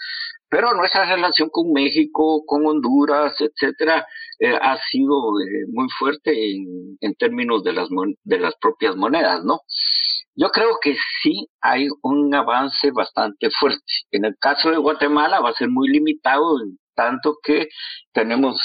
Pero 0.50 0.72
nuestra 0.72 1.04
relación 1.04 1.50
con 1.50 1.72
México, 1.72 2.42
con 2.46 2.66
Honduras, 2.66 3.34
etcétera, 3.38 4.06
eh, 4.38 4.54
ha 4.60 4.78
sido 4.90 5.40
eh, 5.40 5.66
muy 5.72 5.88
fuerte 5.98 6.52
en, 6.52 6.96
en, 7.00 7.14
términos 7.14 7.62
de 7.64 7.72
las, 7.72 7.88
de 8.24 8.38
las 8.38 8.54
propias 8.60 8.96
monedas, 8.96 9.44
¿no? 9.44 9.60
Yo 10.34 10.48
creo 10.50 10.78
que 10.80 10.96
sí 11.22 11.48
hay 11.60 11.88
un 12.02 12.32
avance 12.34 12.92
bastante 12.92 13.50
fuerte. 13.50 13.82
En 14.12 14.24
el 14.24 14.36
caso 14.38 14.70
de 14.70 14.76
Guatemala 14.76 15.40
va 15.40 15.50
a 15.50 15.54
ser 15.54 15.68
muy 15.68 15.88
limitado, 15.88 16.60
tanto 16.94 17.38
que 17.42 17.66
tenemos 18.12 18.60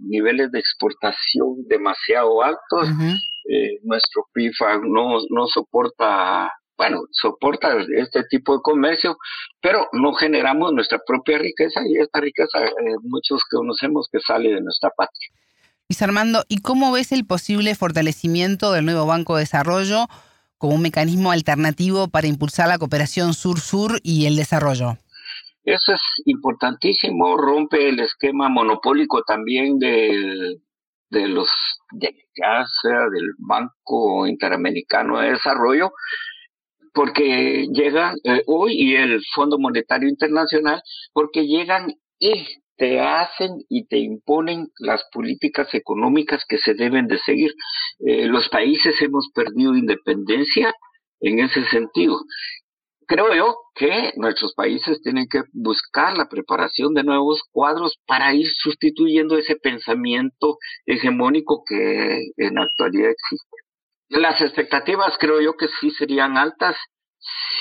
niveles 0.00 0.50
de 0.50 0.58
exportación 0.58 1.66
demasiado 1.68 2.42
altos. 2.42 2.88
nuestro 3.82 4.24
PIFA 4.32 4.78
no, 4.84 5.18
no 5.28 5.46
soporta 5.48 6.50
bueno, 6.78 7.00
soporta 7.10 7.76
este 7.96 8.22
tipo 8.30 8.54
de 8.54 8.62
comercio, 8.62 9.18
pero 9.60 9.88
no 9.92 10.12
generamos 10.14 10.72
nuestra 10.72 11.00
propia 11.04 11.36
riqueza 11.36 11.80
y 11.86 11.98
esta 11.98 12.20
riqueza 12.20 12.64
eh, 12.64 12.94
muchos 13.02 13.42
conocemos 13.50 14.08
que 14.10 14.20
sale 14.20 14.54
de 14.54 14.60
nuestra 14.60 14.90
patria. 14.96 15.28
Luis 15.88 16.00
Armando, 16.02 16.44
¿y 16.48 16.60
cómo 16.60 16.92
ves 16.92 17.10
el 17.10 17.26
posible 17.26 17.74
fortalecimiento 17.74 18.70
del 18.72 18.84
nuevo 18.84 19.06
Banco 19.06 19.34
de 19.34 19.40
Desarrollo 19.40 20.06
como 20.56 20.76
un 20.76 20.82
mecanismo 20.82 21.32
alternativo 21.32 22.08
para 22.08 22.28
impulsar 22.28 22.68
la 22.68 22.78
cooperación 22.78 23.34
sur-sur 23.34 23.98
y 24.04 24.26
el 24.26 24.36
desarrollo? 24.36 24.98
Eso 25.64 25.92
es 25.92 26.00
importantísimo, 26.26 27.36
rompe 27.36 27.88
el 27.88 27.98
esquema 28.00 28.48
monopólico 28.48 29.22
también 29.24 29.78
de, 29.78 30.60
de 31.10 31.28
los, 31.28 31.48
ya 32.00 32.64
sea 32.82 33.00
del 33.12 33.32
Banco 33.38 34.26
Interamericano 34.26 35.18
de 35.18 35.32
Desarrollo, 35.32 35.90
porque 36.98 37.68
llegan 37.70 38.16
eh, 38.24 38.42
hoy 38.48 38.72
y 38.72 38.96
el 38.96 39.22
Fondo 39.32 39.56
Monetario 39.56 40.08
Internacional, 40.08 40.82
porque 41.12 41.46
llegan 41.46 41.94
y 42.18 42.44
te 42.76 42.98
hacen 42.98 43.52
y 43.68 43.86
te 43.86 43.98
imponen 43.98 44.66
las 44.80 45.04
políticas 45.12 45.72
económicas 45.74 46.44
que 46.48 46.58
se 46.58 46.74
deben 46.74 47.06
de 47.06 47.18
seguir. 47.18 47.54
Eh, 48.00 48.26
los 48.26 48.48
países 48.48 49.00
hemos 49.00 49.30
perdido 49.32 49.76
independencia 49.76 50.74
en 51.20 51.38
ese 51.38 51.64
sentido. 51.66 52.18
Creo 53.06 53.32
yo 53.32 53.54
que 53.76 54.12
nuestros 54.16 54.54
países 54.54 55.00
tienen 55.00 55.28
que 55.30 55.42
buscar 55.52 56.18
la 56.18 56.28
preparación 56.28 56.94
de 56.94 57.04
nuevos 57.04 57.44
cuadros 57.52 57.96
para 58.08 58.34
ir 58.34 58.50
sustituyendo 58.58 59.38
ese 59.38 59.54
pensamiento 59.54 60.58
hegemónico 60.84 61.62
que 61.64 62.24
en 62.38 62.54
la 62.56 62.64
actualidad 62.64 63.10
existe. 63.12 63.57
Las 64.08 64.40
expectativas 64.40 65.14
creo 65.18 65.40
yo 65.40 65.54
que 65.56 65.68
sí 65.80 65.90
serían 65.90 66.36
altas 66.36 66.76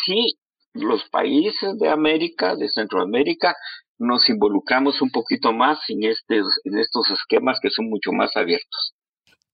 si 0.05 0.37
los 0.73 1.03
países 1.09 1.77
de 1.79 1.89
América, 1.89 2.55
de 2.55 2.69
Centroamérica, 2.69 3.55
nos 3.97 4.29
involucramos 4.29 5.01
un 5.01 5.09
poquito 5.09 5.51
más 5.53 5.79
en, 5.89 6.03
este, 6.03 6.37
en 6.37 6.77
estos 6.77 7.09
esquemas 7.09 7.59
que 7.61 7.69
son 7.69 7.89
mucho 7.89 8.11
más 8.11 8.35
abiertos. 8.35 8.93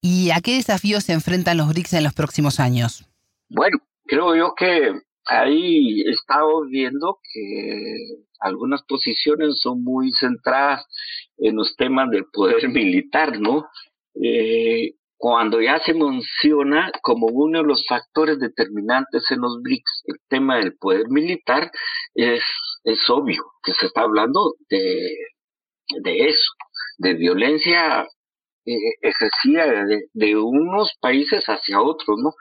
¿Y 0.02 0.32
a 0.32 0.42
qué 0.42 0.56
desafíos 0.56 1.06
se 1.06 1.14
enfrentan 1.14 1.58
los 1.58 1.70
BRICS 1.70 1.94
en 1.94 2.04
los 2.04 2.14
próximos 2.14 2.60
años? 2.60 3.06
Bueno, 3.50 3.78
creo 4.06 4.36
yo 4.36 4.54
que 4.54 4.92
ahí 5.26 6.02
he 6.02 6.12
estado 6.12 6.66
viendo 6.66 7.20
que 7.34 7.96
algunas 8.42 8.84
posiciones 8.84 9.60
son 9.62 9.82
muy 9.82 10.12
centradas 10.12 10.86
en 11.38 11.56
los 11.56 11.76
temas 11.78 12.10
del 12.10 12.26
poder 12.26 12.68
militar, 12.68 13.40
¿no? 13.40 13.66
Eh, 14.22 14.96
cuando 15.24 15.62
ya 15.62 15.80
se 15.80 15.94
menciona 15.94 16.92
como 17.02 17.28
uno 17.28 17.60
de 17.60 17.66
los 17.66 17.88
factores 17.88 18.40
determinantes 18.40 19.24
en 19.32 19.40
los 19.40 19.62
BRICS 19.62 20.04
el 20.08 20.16
tema 20.28 20.58
del 20.58 20.76
poder 20.76 21.08
militar, 21.08 21.72
es, 22.14 22.44
obvio 23.08 23.42
que 23.64 23.74
se 23.74 23.86
está 23.86 24.02
hablando 24.02 24.56
de 24.68 25.16
eso, 26.04 26.52
de 26.98 27.14
violencia 27.14 28.06
eh, 28.66 28.78
ejercida 29.02 29.66
de, 30.14 30.36
unos 30.38 30.92
países 31.02 31.44
hacia 31.48 31.82
otros, 31.82 32.18
¿no? 32.20 32.34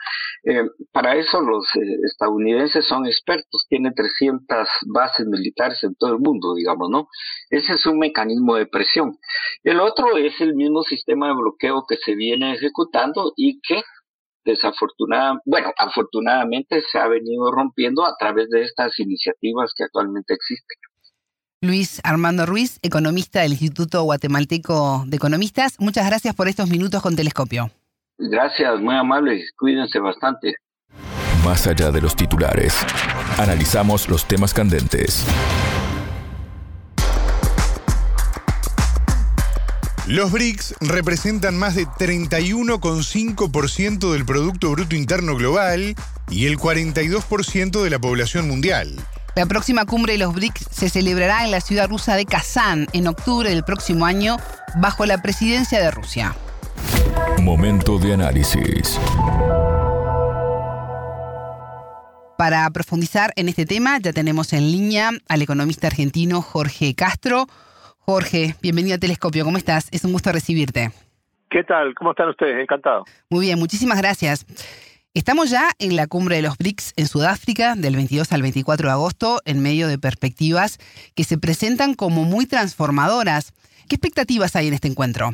Eh, 0.45 0.69
para 0.93 1.17
eso 1.17 1.41
los 1.41 1.65
eh, 1.75 1.81
estadounidenses 2.05 2.87
son 2.87 3.07
expertos, 3.07 3.67
tienen 3.69 3.95
300 3.95 4.69
bases 4.87 5.27
militares 5.27 5.83
en 5.83 5.95
todo 5.97 6.13
el 6.13 6.21
mundo, 6.21 6.55
digamos, 6.55 6.91
¿no? 6.91 7.09
Ese 7.51 7.75
es 7.75 7.87
un 7.87 7.99
mecanismo 7.99 8.55
de 8.57 8.67
presión. 8.67 9.19
El 9.65 9.81
otro 9.81 10.17
es 10.17 10.41
el 10.41 10.55
mismo 10.55 10.83
sistema 10.83 11.29
de 11.29 11.35
bloqueo 11.35 11.85
que 11.89 11.97
se 11.97 12.15
viene 12.15 12.53
ejecutando 12.55 13.33
y 13.37 13.61
que 13.61 13.83
desafortunadamente, 14.45 15.43
bueno, 15.47 15.73
afortunadamente 15.77 16.83
se 16.83 16.99
ha 16.99 17.09
venido 17.09 17.51
rompiendo 17.51 18.05
a 18.05 18.17
través 18.19 18.49
de 18.51 18.63
estas 18.63 18.99
iniciativas 18.99 19.73
que 19.77 19.85
actualmente 19.85 20.35
existen. 20.35 20.79
Luis 21.63 22.03
Armando 22.03 22.45
Ruiz, 22.45 22.79
economista 22.83 23.41
del 23.43 23.53
Instituto 23.53 24.03
Guatemalteco 24.03 25.05
de 25.07 25.17
Economistas. 25.17 25.77
Muchas 25.79 26.05
gracias 26.05 26.35
por 26.35 26.49
estos 26.49 26.69
minutos 26.69 27.01
con 27.01 27.15
Telescopio. 27.15 27.71
Gracias, 28.19 28.81
muy 28.81 28.97
amables. 28.97 29.49
Cuídense 29.57 30.01
bastante. 30.01 30.57
Más 31.45 31.69
allá 31.69 31.93
de 31.93 32.01
los 32.01 32.17
titulares, 32.17 32.75
analizamos 33.39 34.09
los 34.09 34.27
temas 34.27 34.53
candentes. 34.53 35.25
Los 40.09 40.33
BRICS 40.33 40.75
representan 40.81 41.57
más 41.57 41.77
de 41.77 41.87
31,5% 41.87 44.13
del 44.13 44.27
Producto 44.27 44.73
Bruto 44.73 44.97
Interno 44.97 45.37
Global 45.37 45.95
y 46.29 46.47
el 46.47 46.59
42% 46.59 47.85
de 47.85 47.91
la 47.91 48.01
población 48.01 48.49
mundial. 48.49 48.97
La 49.35 49.47
próxima 49.47 49.87
cumbre 49.87 50.13
de 50.13 50.19
los 50.19 50.35
BRICS 50.35 50.69
se 50.71 50.91
celebrará 50.91 51.47
en 51.47 51.51
la 51.51 51.63
ciudad 51.63 51.89
rusa 51.89 52.17
de 52.17 52.27
Kazán 52.27 52.87
en 52.93 53.07
octubre 53.07 53.49
del 53.49 53.65
próximo 53.65 54.05
año 54.05 54.37
bajo 54.77 55.07
la 55.07 55.23
presidencia 55.23 55.81
de 55.81 55.91
Rusia. 55.91 56.35
Momento 57.41 57.99
de 57.99 58.13
análisis. 58.13 59.01
Para 62.37 62.69
profundizar 62.71 63.33
en 63.37 63.49
este 63.49 63.65
tema 63.65 63.99
ya 64.01 64.13
tenemos 64.13 64.53
en 64.53 64.71
línea 64.71 65.11
al 65.29 65.41
economista 65.41 65.87
argentino 65.87 66.43
Jorge 66.43 66.95
Castro. 66.95 67.47
Jorge, 68.01 68.55
bienvenido 68.61 68.97
a 68.97 68.99
Telescopio, 68.99 69.45
¿cómo 69.45 69.57
estás? 69.57 69.89
Es 69.93 70.05
un 70.05 70.13
gusto 70.13 70.31
recibirte. 70.31 70.91
¿Qué 71.49 71.65
tal? 71.65 71.95
¿Cómo 71.95 72.11
están 72.11 72.29
ustedes? 72.29 72.61
Encantado. 72.61 73.05
Muy 73.31 73.47
bien, 73.47 73.59
muchísimas 73.59 73.97
gracias. 73.97 74.45
Estamos 75.15 75.51
ya 75.51 75.69
en 75.79 75.95
la 75.95 76.07
cumbre 76.07 76.37
de 76.37 76.43
los 76.43 76.57
BRICS 76.57 76.95
en 76.97 77.07
Sudáfrica 77.07 77.75
del 77.77 77.97
22 77.97 78.33
al 78.33 78.41
24 78.41 78.87
de 78.87 78.93
agosto 78.95 79.41
en 79.45 79.63
medio 79.63 79.87
de 79.87 79.99
perspectivas 79.99 80.79
que 81.15 81.25
se 81.25 81.37
presentan 81.37 81.93
como 81.93 82.25
muy 82.25 82.47
transformadoras. 82.47 83.53
¿Qué 83.91 83.97
expectativas 83.97 84.57
hay 84.57 84.69
en 84.69 84.73
este 84.73 84.89
encuentro? 84.89 85.33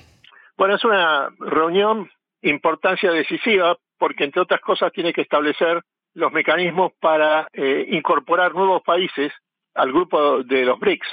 Bueno, 0.56 0.74
es 0.74 0.84
una 0.84 1.30
reunión 1.38 2.10
importancia 2.42 3.12
decisiva 3.12 3.78
porque 3.98 4.24
entre 4.24 4.42
otras 4.42 4.60
cosas 4.62 4.90
tiene 4.92 5.12
que 5.12 5.20
establecer 5.20 5.80
los 6.12 6.32
mecanismos 6.32 6.90
para 6.98 7.46
eh, 7.52 7.86
incorporar 7.90 8.54
nuevos 8.54 8.82
países 8.82 9.30
al 9.76 9.92
grupo 9.92 10.42
de 10.42 10.64
los 10.64 10.80
BRICS. 10.80 11.06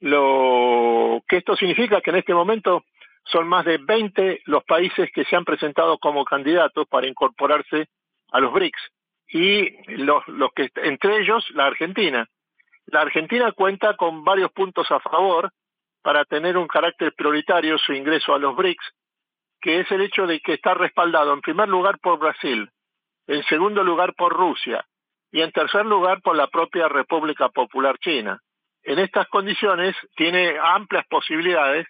Lo 0.00 1.22
que 1.26 1.38
esto 1.38 1.56
significa 1.56 2.02
que 2.02 2.10
en 2.10 2.16
este 2.16 2.34
momento 2.34 2.84
son 3.30 3.48
más 3.48 3.64
de 3.64 3.78
20 3.78 4.42
los 4.46 4.64
países 4.64 5.10
que 5.12 5.24
se 5.24 5.36
han 5.36 5.44
presentado 5.44 5.98
como 5.98 6.24
candidatos 6.24 6.86
para 6.88 7.06
incorporarse 7.06 7.88
a 8.32 8.40
los 8.40 8.52
BRICS 8.52 8.80
y 9.28 9.96
los, 9.96 10.26
los 10.28 10.50
que 10.54 10.70
entre 10.76 11.20
ellos 11.20 11.46
la 11.50 11.66
Argentina. 11.66 12.26
La 12.86 13.02
Argentina 13.02 13.52
cuenta 13.52 13.96
con 13.96 14.24
varios 14.24 14.50
puntos 14.52 14.90
a 14.90 15.00
favor 15.00 15.50
para 16.02 16.24
tener 16.24 16.56
un 16.56 16.66
carácter 16.66 17.12
prioritario 17.14 17.76
su 17.78 17.92
ingreso 17.92 18.34
a 18.34 18.38
los 18.38 18.56
BRICS, 18.56 18.84
que 19.60 19.80
es 19.80 19.90
el 19.90 20.00
hecho 20.00 20.26
de 20.26 20.40
que 20.40 20.54
está 20.54 20.74
respaldado 20.74 21.32
en 21.32 21.40
primer 21.40 21.68
lugar 21.68 21.98
por 21.98 22.18
Brasil, 22.18 22.70
en 23.26 23.42
segundo 23.44 23.84
lugar 23.84 24.14
por 24.14 24.32
Rusia 24.32 24.86
y 25.30 25.42
en 25.42 25.52
tercer 25.52 25.84
lugar 25.84 26.22
por 26.22 26.36
la 26.36 26.46
propia 26.46 26.88
República 26.88 27.50
Popular 27.50 27.98
China. 27.98 28.40
En 28.82 28.98
estas 28.98 29.28
condiciones 29.28 29.94
tiene 30.16 30.56
amplias 30.58 31.04
posibilidades 31.08 31.86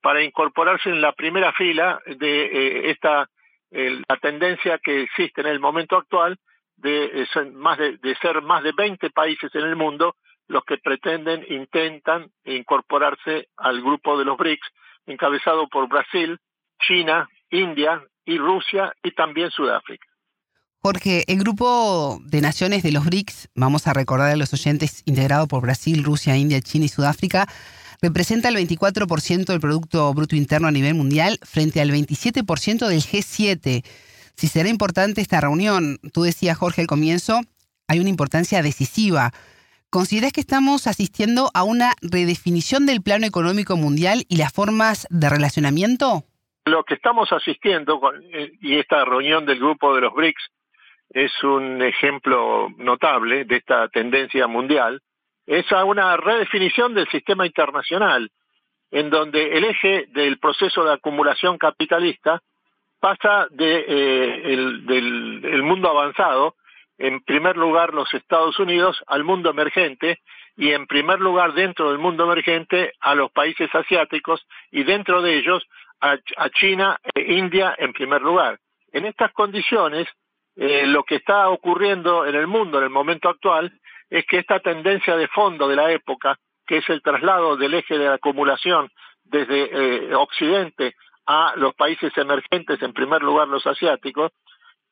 para 0.00 0.22
incorporarse 0.22 0.88
en 0.90 1.00
la 1.00 1.12
primera 1.12 1.52
fila 1.52 2.00
de 2.06 2.44
eh, 2.44 2.90
esta 2.90 3.28
la 3.70 4.16
tendencia 4.16 4.78
que 4.78 5.02
existe 5.02 5.42
en 5.42 5.46
el 5.46 5.60
momento 5.60 5.96
actual 5.96 6.38
de, 6.78 7.04
eh, 7.22 7.44
más 7.52 7.76
de, 7.78 7.98
ser 8.20 8.40
más 8.42 8.62
de 8.62 8.72
20 8.72 9.10
países 9.10 9.54
en 9.54 9.62
el 9.62 9.76
mundo 9.76 10.16
los 10.46 10.64
que 10.64 10.78
pretenden, 10.78 11.44
intentan 11.48 12.30
incorporarse 12.44 13.48
al 13.58 13.82
grupo 13.82 14.18
de 14.18 14.24
los 14.24 14.38
BRICS, 14.38 14.66
encabezado 15.06 15.68
por 15.68 15.88
Brasil, 15.88 16.38
China, 16.80 17.28
India 17.50 18.02
y 18.24 18.38
Rusia 18.38 18.94
y 19.02 19.10
también 19.10 19.50
Sudáfrica. 19.50 20.07
Jorge, 20.80 21.24
el 21.26 21.38
grupo 21.38 22.20
de 22.24 22.40
naciones 22.40 22.84
de 22.84 22.92
los 22.92 23.04
BRICS, 23.04 23.48
vamos 23.56 23.88
a 23.88 23.92
recordar 23.92 24.30
a 24.30 24.36
los 24.36 24.52
oyentes, 24.52 25.02
integrado 25.06 25.48
por 25.48 25.60
Brasil, 25.60 26.04
Rusia, 26.04 26.36
India, 26.36 26.60
China 26.60 26.84
y 26.84 26.88
Sudáfrica, 26.88 27.48
representa 28.00 28.48
el 28.48 28.54
24% 28.54 29.46
del 29.46 29.58
Producto 29.58 30.14
Bruto 30.14 30.36
Interno 30.36 30.68
a 30.68 30.70
nivel 30.70 30.94
mundial 30.94 31.40
frente 31.42 31.80
al 31.80 31.90
27% 31.90 32.86
del 32.86 33.00
G7. 33.00 33.84
Si 34.36 34.46
será 34.46 34.68
importante 34.68 35.20
esta 35.20 35.40
reunión, 35.40 35.98
tú 36.12 36.22
decías, 36.22 36.56
Jorge, 36.56 36.82
al 36.82 36.86
comienzo, 36.86 37.40
hay 37.88 37.98
una 37.98 38.10
importancia 38.10 38.62
decisiva. 38.62 39.32
¿Consideras 39.90 40.32
que 40.32 40.40
estamos 40.40 40.86
asistiendo 40.86 41.50
a 41.54 41.64
una 41.64 41.94
redefinición 42.02 42.86
del 42.86 43.02
plano 43.02 43.26
económico 43.26 43.76
mundial 43.76 44.26
y 44.28 44.36
las 44.36 44.52
formas 44.52 45.08
de 45.10 45.28
relacionamiento? 45.28 46.24
Lo 46.66 46.84
que 46.84 46.94
estamos 46.94 47.32
asistiendo, 47.32 48.00
eh, 48.32 48.52
y 48.60 48.78
esta 48.78 49.04
reunión 49.04 49.44
del 49.44 49.58
grupo 49.58 49.92
de 49.96 50.02
los 50.02 50.14
BRICS 50.14 50.42
es 51.10 51.32
un 51.42 51.82
ejemplo 51.82 52.68
notable 52.76 53.44
de 53.44 53.56
esta 53.56 53.88
tendencia 53.88 54.46
mundial, 54.46 55.00
es 55.46 55.70
a 55.72 55.84
una 55.84 56.16
redefinición 56.16 56.94
del 56.94 57.08
sistema 57.08 57.46
internacional, 57.46 58.30
en 58.90 59.10
donde 59.10 59.56
el 59.56 59.64
eje 59.64 60.06
del 60.08 60.38
proceso 60.38 60.84
de 60.84 60.92
acumulación 60.92 61.58
capitalista 61.58 62.42
pasa 63.00 63.46
de, 63.50 63.84
eh, 63.88 64.52
el, 64.52 64.84
del 64.86 65.62
mundo 65.62 65.88
avanzado, 65.88 66.56
en 66.98 67.20
primer 67.22 67.56
lugar 67.56 67.94
los 67.94 68.12
Estados 68.12 68.58
Unidos, 68.58 69.02
al 69.06 69.24
mundo 69.24 69.50
emergente, 69.50 70.20
y 70.56 70.72
en 70.72 70.86
primer 70.88 71.20
lugar 71.20 71.54
dentro 71.54 71.90
del 71.90 71.98
mundo 71.98 72.24
emergente 72.24 72.92
a 73.00 73.14
los 73.14 73.30
países 73.30 73.72
asiáticos 73.72 74.44
y 74.72 74.82
dentro 74.82 75.22
de 75.22 75.38
ellos 75.38 75.64
a, 76.00 76.16
a 76.36 76.50
China 76.50 76.98
e 77.14 77.34
India 77.34 77.74
en 77.78 77.92
primer 77.92 78.22
lugar. 78.22 78.58
En 78.92 79.04
estas 79.04 79.32
condiciones, 79.32 80.08
eh, 80.60 80.86
lo 80.86 81.04
que 81.04 81.16
está 81.16 81.48
ocurriendo 81.50 82.26
en 82.26 82.34
el 82.34 82.48
mundo 82.48 82.78
en 82.78 82.84
el 82.84 82.90
momento 82.90 83.28
actual 83.28 83.72
es 84.10 84.26
que 84.26 84.38
esta 84.38 84.58
tendencia 84.58 85.16
de 85.16 85.28
fondo 85.28 85.68
de 85.68 85.76
la 85.76 85.92
época, 85.92 86.36
que 86.66 86.78
es 86.78 86.88
el 86.90 87.00
traslado 87.00 87.56
del 87.56 87.74
eje 87.74 87.96
de 87.96 88.06
la 88.06 88.14
acumulación 88.14 88.90
desde 89.22 90.08
eh, 90.10 90.14
Occidente 90.16 90.96
a 91.26 91.52
los 91.56 91.74
países 91.74 92.10
emergentes, 92.16 92.82
en 92.82 92.92
primer 92.92 93.22
lugar 93.22 93.46
los 93.46 93.66
asiáticos, 93.68 94.32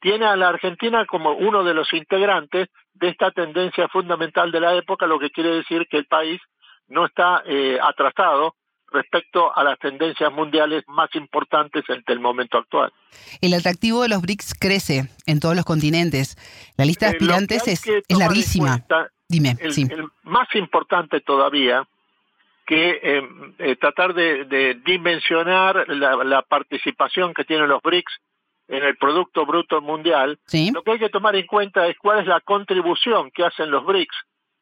tiene 0.01 0.27
a 0.27 0.37
la 0.37 0.51
Argentina 0.51 1.05
como 1.05 1.33
uno 1.33 1.65
de 1.65 1.75
los 1.75 1.93
integrantes 1.93 2.69
de 2.95 3.09
esta 3.09 3.33
tendencia 3.33 3.89
fundamental 3.89 4.53
de 4.53 4.61
la 4.61 4.75
época, 4.75 5.09
lo 5.09 5.19
que 5.19 5.31
quiere 5.31 5.51
decir 5.51 5.89
que 5.91 5.97
el 5.97 6.07
país 6.07 6.41
no 6.87 7.07
está 7.07 7.43
eh, 7.45 7.79
atrasado 7.83 8.55
respecto 8.93 9.57
a 9.57 9.65
las 9.65 9.79
tendencias 9.79 10.33
mundiales 10.33 10.85
más 10.87 11.15
importantes 11.15 11.85
en 11.89 12.03
el 12.07 12.21
momento 12.21 12.59
actual. 12.59 12.93
El 13.41 13.55
atractivo 13.55 14.03
de 14.03 14.09
los 14.09 14.23
BRICS 14.23 14.55
crece 14.55 15.09
en 15.27 15.41
todos 15.41 15.57
los 15.57 15.65
continentes. 15.65 16.37
La 16.77 16.85
lista 16.85 17.07
de 17.07 17.13
eh, 17.13 17.17
aspirantes 17.17 17.69
es, 17.69 17.85
larguísima. 18.09 18.85
Dime, 19.29 19.57
el, 19.61 19.73
el, 19.91 20.05
más 20.23 20.49
importante 20.55 21.21
todavía 21.21 21.87
que 22.67 23.01
eh, 23.03 23.29
eh, 23.59 23.77
tratar 23.77 24.13
de, 24.13 24.81
dimensionar 24.85 25.89
la, 25.89 26.43
participación 26.43 27.33
que 27.33 27.45
tienen 27.45 27.69
los 27.69 27.81
BRICS 27.81 28.13
en 28.69 28.83
el 28.83 28.97
Producto 28.97 29.47
Bruto 29.47 29.81
Mundial, 29.81 30.41
lo 30.73 30.83
que 30.83 30.91
hay 30.91 30.99
que 30.99 31.09
tomar 31.09 31.37
en 31.37 31.47
cuenta 31.47 31.87
es 31.87 31.97
cuál 31.99 32.21
es 32.21 32.27
la 32.27 32.41
contribución 32.41 33.31
que 33.31 33.45
hacen 33.45 33.71
los 33.71 33.85
BRICS, 33.85 34.17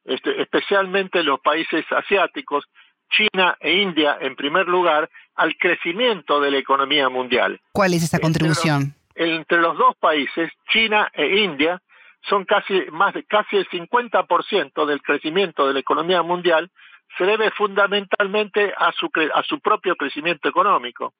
este, 0.04 0.42
especialmente 0.42 1.22
los 1.22 1.40
países 1.40 1.86
asiáticos, 1.90 2.66
China 3.10 3.56
e 3.60 3.72
India 3.72 4.18
en 4.20 4.36
primer 4.36 4.66
lugar, 4.66 5.08
al 5.36 5.56
crecimiento 5.56 6.40
de 6.40 6.50
la 6.50 6.58
economía 6.58 7.08
mundial. 7.08 7.60
¿Cuál 7.72 7.94
es 7.94 8.02
esa 8.04 8.18
contribución? 8.18 8.94
Entre 9.14 9.58
los, 9.58 9.76
dos 9.76 9.96
países, 9.96 10.50
China 10.68 11.10
e 11.12 11.38
India, 11.38 11.80
son 12.28 12.44
casi 12.44 12.86
más 12.90 13.14
de 13.14 13.24
casi 13.24 13.56
el 13.56 13.68
50% 13.68 14.86
del 14.86 15.02
crecimiento 15.02 15.66
de 15.66 15.74
la 15.74 15.80
economía 15.80 16.22
mundial 16.22 16.70
se 17.18 17.24
debe 17.24 17.50
fundamentalmente 17.52 18.72
a 18.76 18.90
su 18.92 19.10
a 19.34 19.42
su 19.44 19.60
propio 19.60 19.94
crecimiento 19.94 20.48
económico. 20.48 21.14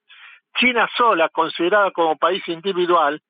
China 0.56 0.88
sola, 0.96 1.28
considerada 1.28 1.90
como 1.90 2.16
país 2.16 2.42
individual, 2.48 3.20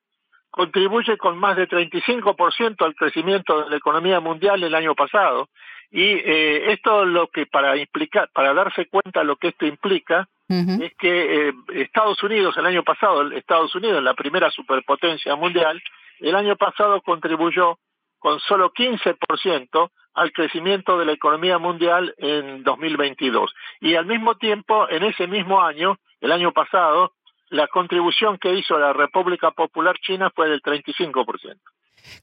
contribuye 0.51 1.17
con 1.19 1.37
más 1.37 1.57
de 1.57 1.69
35% 1.69 2.85
al 2.85 2.95
crecimiento 2.95 3.65
de 3.65 3.71
la 3.71 3.77
economía 3.77 4.21
mundial 4.21 4.63
el 4.63 4.75
año 4.75 4.95
pasado 4.95 5.49
y 5.97 6.03
eh, 6.03 6.73
esto 6.73 7.05
lo 7.05 7.29
que 7.29 7.47
para 7.47 7.77
implicar, 7.77 8.29
para 8.35 8.53
darse 8.53 8.87
cuenta 8.87 9.21
de 9.21 9.27
lo 9.27 9.37
que 9.37 9.49
esto 9.49 9.65
implica, 9.65 10.29
es 10.49 10.93
que 10.99 11.49
eh, 11.49 11.53
Estados 11.73 12.21
Unidos 12.25 12.57
el 12.57 12.67
año 12.67 12.83
pasado, 12.83 13.31
Estados 13.31 13.73
Unidos, 13.77 14.03
la 14.03 14.15
primera 14.15 14.51
superpotencia 14.51 15.37
mundial, 15.37 15.81
el 16.19 16.35
año 16.35 16.57
pasado 16.57 17.01
contribuyó 17.01 17.79
con 18.19 18.41
solo 18.41 18.73
15% 18.73 19.91
al 20.15 20.33
crecimiento 20.33 20.99
de 20.99 21.05
la 21.05 21.13
economía 21.13 21.59
mundial 21.59 22.13
en 22.19 22.65
2022. 22.65 23.55
Y 23.81 23.95
al 23.95 24.07
mismo 24.07 24.35
tiempo, 24.35 24.89
en 24.91 25.05
ese 25.05 25.29
mismo 25.29 25.63
año, 25.63 25.99
el 26.21 26.33
año 26.33 26.51
pasado, 26.51 27.13
la 27.51 27.69
contribución 27.69 28.39
que 28.39 28.53
hizo 28.53 28.77
la 28.81 28.93
República 28.93 29.53
Popular 29.53 29.97
China 30.01 30.33
fue 30.35 30.49
del 30.49 30.61
35%. 30.61 31.57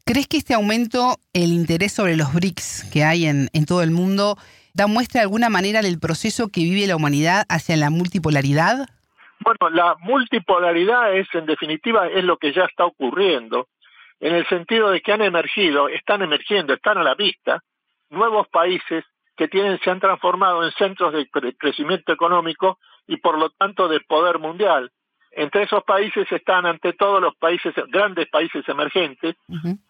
¿Crees 0.05 0.27
que 0.27 0.37
este 0.37 0.53
aumento, 0.53 1.17
el 1.33 1.51
interés 1.51 1.93
sobre 1.93 2.15
los 2.15 2.33
BRICS 2.33 2.89
que 2.91 3.03
hay 3.03 3.25
en, 3.25 3.49
todo 3.65 3.83
el 3.83 3.91
mundo, 3.91 4.37
da 4.73 4.87
muestra 4.87 5.19
de 5.19 5.23
alguna 5.23 5.49
manera 5.49 5.81
del 5.81 5.99
proceso 5.99 6.49
que 6.49 6.61
vive 6.61 6.87
la 6.87 6.95
humanidad 6.95 7.45
hacia 7.49 7.77
la 7.77 7.89
multipolaridad? 7.89 8.87
Bueno, 9.39 9.69
la 9.71 9.95
multipolaridad 10.01 11.15
es, 11.15 11.27
en 11.33 11.45
definitiva, 11.45 12.07
es 12.07 12.23
lo 12.23 12.37
que 12.37 12.53
ya 12.53 12.65
está 12.65 12.85
ocurriendo, 12.85 13.67
en 14.19 14.35
el 14.35 14.47
sentido 14.47 14.91
de 14.91 15.01
que 15.01 15.13
han 15.13 15.21
emergido, 15.21 15.89
están 15.89 16.21
emergiendo, 16.21 16.73
están 16.73 16.99
a 16.99 17.03
la 17.03 17.15
vista, 17.15 17.63
nuevos 18.09 18.47
países 18.49 19.03
que 19.35 19.47
tienen, 19.47 19.79
se 19.79 19.89
han 19.89 19.99
transformado 19.99 20.63
en 20.63 20.71
centros 20.73 21.13
de 21.13 21.27
crecimiento 21.57 22.13
económico 22.13 22.77
y 23.07 23.17
por 23.17 23.39
lo 23.39 23.49
tanto 23.49 23.87
de 23.87 23.99
poder 24.01 24.37
mundial. 24.37 24.91
Entre 25.33 25.63
esos 25.63 25.83
países 25.83 26.29
están 26.31 26.65
ante 26.65 26.93
todo 26.93 27.21
los 27.21 27.35
países, 27.35 27.73
grandes 27.87 28.27
países 28.27 28.67
emergentes, 28.67 29.35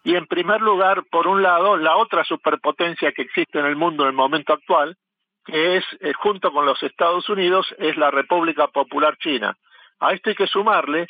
y 0.04 0.14
en 0.14 0.26
primer 0.26 0.60
lugar, 0.60 1.02
por 1.10 1.26
un 1.26 1.42
lado, 1.42 1.76
la 1.76 1.96
otra 1.96 2.24
superpotencia 2.24 3.12
que 3.12 3.22
existe 3.22 3.58
en 3.58 3.66
el 3.66 3.74
mundo 3.74 4.04
en 4.04 4.10
el 4.10 4.14
momento 4.14 4.52
actual, 4.52 4.96
que 5.44 5.78
es, 5.78 5.84
eh, 6.00 6.12
junto 6.12 6.52
con 6.52 6.64
los 6.64 6.80
Estados 6.82 7.28
Unidos, 7.28 7.74
es 7.78 7.96
la 7.96 8.12
República 8.12 8.68
Popular 8.68 9.16
China. 9.18 9.56
A 9.98 10.12
esto 10.12 10.30
hay 10.30 10.36
que 10.36 10.46
sumarle 10.46 11.08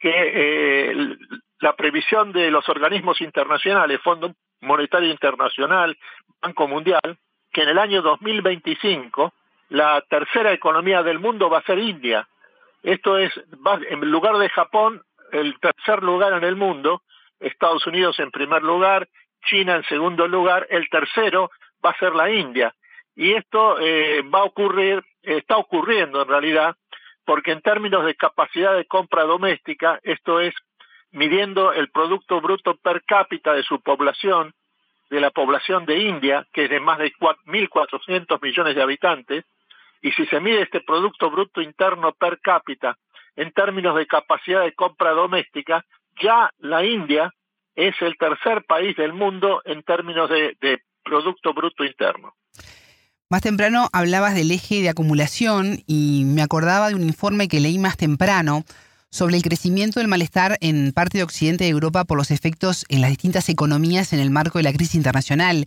que 0.00 0.10
eh, 0.12 1.16
la 1.60 1.76
previsión 1.76 2.32
de 2.32 2.50
los 2.50 2.68
organismos 2.68 3.20
internacionales, 3.20 4.00
Fondo 4.02 4.34
Monetario 4.60 5.10
Internacional, 5.10 5.96
Banco 6.40 6.66
Mundial, 6.66 7.18
que 7.52 7.62
en 7.62 7.68
el 7.68 7.78
año 7.78 8.02
2025 8.02 9.32
la 9.70 10.02
tercera 10.08 10.52
economía 10.52 11.02
del 11.02 11.18
mundo 11.18 11.50
va 11.50 11.58
a 11.58 11.64
ser 11.64 11.78
India, 11.78 12.26
esto 12.82 13.18
es, 13.18 13.32
en 13.90 14.00
lugar 14.10 14.38
de 14.38 14.48
Japón, 14.48 15.02
el 15.32 15.58
tercer 15.60 16.02
lugar 16.02 16.32
en 16.32 16.44
el 16.44 16.56
mundo, 16.56 17.02
Estados 17.40 17.86
Unidos 17.86 18.18
en 18.18 18.30
primer 18.30 18.62
lugar, 18.62 19.08
China 19.46 19.76
en 19.76 19.84
segundo 19.84 20.26
lugar, 20.26 20.66
el 20.70 20.88
tercero 20.88 21.50
va 21.84 21.90
a 21.90 21.98
ser 21.98 22.14
la 22.14 22.30
India. 22.30 22.74
Y 23.14 23.34
esto 23.34 23.78
eh, 23.80 24.22
va 24.22 24.40
a 24.40 24.44
ocurrir, 24.44 25.02
está 25.22 25.56
ocurriendo 25.56 26.22
en 26.22 26.28
realidad, 26.28 26.76
porque 27.24 27.52
en 27.52 27.60
términos 27.60 28.04
de 28.04 28.14
capacidad 28.14 28.76
de 28.76 28.86
compra 28.86 29.24
doméstica, 29.24 30.00
esto 30.02 30.40
es 30.40 30.54
midiendo 31.10 31.72
el 31.72 31.90
Producto 31.90 32.40
Bruto 32.40 32.76
per 32.76 33.02
cápita 33.04 33.52
de 33.54 33.62
su 33.62 33.80
población, 33.80 34.54
de 35.10 35.20
la 35.20 35.30
población 35.30 35.86
de 35.86 35.98
India, 35.98 36.46
que 36.52 36.64
es 36.64 36.70
de 36.70 36.80
más 36.80 36.98
de 36.98 37.12
1.400 37.12 38.42
millones 38.42 38.74
de 38.74 38.82
habitantes, 38.82 39.44
y 40.02 40.12
si 40.12 40.26
se 40.26 40.40
mide 40.40 40.62
este 40.62 40.80
Producto 40.80 41.30
Bruto 41.30 41.60
Interno 41.60 42.12
per 42.12 42.40
cápita 42.40 42.96
en 43.36 43.52
términos 43.52 43.96
de 43.96 44.06
capacidad 44.06 44.62
de 44.62 44.74
compra 44.74 45.12
doméstica, 45.12 45.84
ya 46.20 46.50
la 46.58 46.84
India 46.84 47.32
es 47.74 47.94
el 48.00 48.16
tercer 48.18 48.64
país 48.64 48.96
del 48.96 49.12
mundo 49.12 49.62
en 49.64 49.82
términos 49.82 50.28
de, 50.28 50.80
Producto 51.04 51.54
Bruto 51.54 51.84
Interno. 51.84 52.34
Más 53.30 53.40
temprano 53.40 53.88
hablabas 53.94 54.34
del 54.34 54.50
eje 54.50 54.82
de 54.82 54.90
acumulación 54.90 55.78
y 55.86 56.24
me 56.26 56.42
acordaba 56.42 56.88
de 56.88 56.96
un 56.96 57.02
informe 57.02 57.48
que 57.48 57.60
leí 57.60 57.78
más 57.78 57.96
temprano 57.96 58.64
sobre 59.10 59.36
el 59.36 59.42
crecimiento 59.42 60.00
del 60.00 60.08
malestar 60.08 60.58
en 60.60 60.92
parte 60.92 61.16
de 61.16 61.24
Occidente 61.24 61.64
de 61.64 61.70
Europa 61.70 62.04
por 62.04 62.18
los 62.18 62.30
efectos 62.30 62.84
en 62.90 63.00
las 63.00 63.08
distintas 63.08 63.48
economías 63.48 64.12
en 64.12 64.18
el 64.18 64.30
marco 64.30 64.58
de 64.58 64.64
la 64.64 64.72
crisis 64.72 64.96
internacional. 64.96 65.66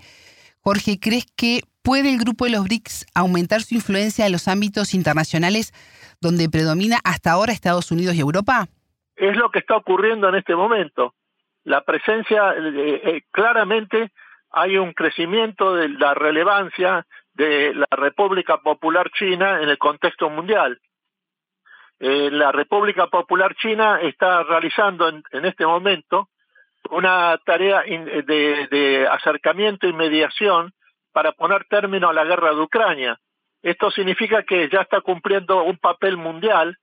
Jorge, 0.59 0.99
¿crees 0.99 1.25
que 1.35 1.63
puede 1.83 2.09
el 2.11 2.19
grupo 2.19 2.45
de 2.45 2.51
los 2.51 2.63
BRICS 2.63 3.05
aumentar 3.15 3.61
su 3.61 3.75
influencia 3.75 4.25
en 4.25 4.31
los 4.31 4.47
ámbitos 4.47 4.93
internacionales 4.93 5.73
donde 6.21 6.49
predomina 6.49 6.97
hasta 7.03 7.31
ahora 7.31 7.51
Estados 7.51 7.91
Unidos 7.91 8.15
y 8.15 8.21
Europa? 8.21 8.67
Es 9.15 9.35
lo 9.35 9.49
que 9.49 9.59
está 9.59 9.75
ocurriendo 9.77 10.29
en 10.29 10.35
este 10.35 10.55
momento. 10.55 11.15
La 11.63 11.81
presencia, 11.81 12.53
eh, 12.53 13.01
eh, 13.03 13.21
claramente 13.31 14.11
hay 14.51 14.77
un 14.77 14.93
crecimiento 14.93 15.75
de 15.75 15.89
la 15.89 16.13
relevancia 16.13 17.05
de 17.33 17.73
la 17.73 17.87
República 17.91 18.57
Popular 18.57 19.09
China 19.11 19.61
en 19.61 19.69
el 19.69 19.77
contexto 19.77 20.29
mundial. 20.29 20.79
Eh, 21.99 22.29
la 22.31 22.51
República 22.51 23.07
Popular 23.07 23.55
China 23.55 23.99
está 24.01 24.43
realizando 24.43 25.07
en, 25.07 25.45
este 25.45 25.65
momento 25.65 26.29
una 26.89 27.39
tarea 27.45 27.83
de, 27.83 29.07
acercamiento 29.09 29.87
y 29.87 29.93
mediación 29.93 30.73
para 31.11 31.31
poner 31.31 31.65
término 31.65 32.09
a 32.09 32.13
la 32.13 32.23
guerra 32.23 32.53
de 32.53 32.61
Ucrania. 32.61 33.19
Esto 33.61 33.91
significa 33.91 34.43
que 34.43 34.69
ya 34.69 34.81
está 34.81 35.01
cumpliendo 35.01 35.63
un 35.63 35.77
papel 35.77 36.17
mundial 36.17 36.77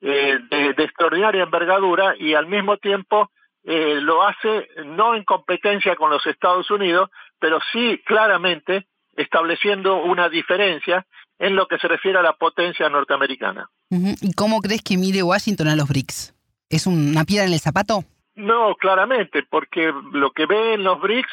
eh, 0.00 0.38
de, 0.50 0.84
extraordinaria 0.84 1.42
envergadura 1.42 2.14
y 2.18 2.34
al 2.34 2.46
mismo 2.46 2.76
tiempo 2.76 3.30
eh, 3.64 3.98
lo 4.00 4.22
hace 4.22 4.68
no 4.84 5.14
en 5.14 5.24
competencia 5.24 5.96
con 5.96 6.10
los 6.10 6.24
Estados 6.26 6.70
Unidos, 6.70 7.10
pero 7.38 7.58
sí 7.72 8.00
claramente 8.04 8.86
estableciendo 9.16 10.02
una 10.02 10.28
diferencia 10.28 11.04
en 11.38 11.56
lo 11.56 11.66
que 11.66 11.78
se 11.78 11.88
refiere 11.88 12.18
a 12.18 12.22
la 12.22 12.34
potencia 12.34 12.88
norteamericana. 12.88 13.68
¿Y 13.90 14.32
cómo 14.34 14.60
crees 14.60 14.82
que 14.82 14.96
mire 14.96 15.22
Washington 15.22 15.68
a 15.68 15.76
los 15.76 15.88
BRICS? 15.88 16.34
¿Es 16.68 16.86
una 16.86 17.24
piedra 17.24 17.46
en 17.46 17.52
el 17.52 17.60
zapato? 17.60 18.04
No, 18.34 18.76
claramente, 18.76 19.42
porque 19.48 19.92
lo 20.12 20.30
que 20.30 20.46
ve 20.46 20.74
en 20.74 20.84
los 20.84 21.00
BRICS 21.00 21.30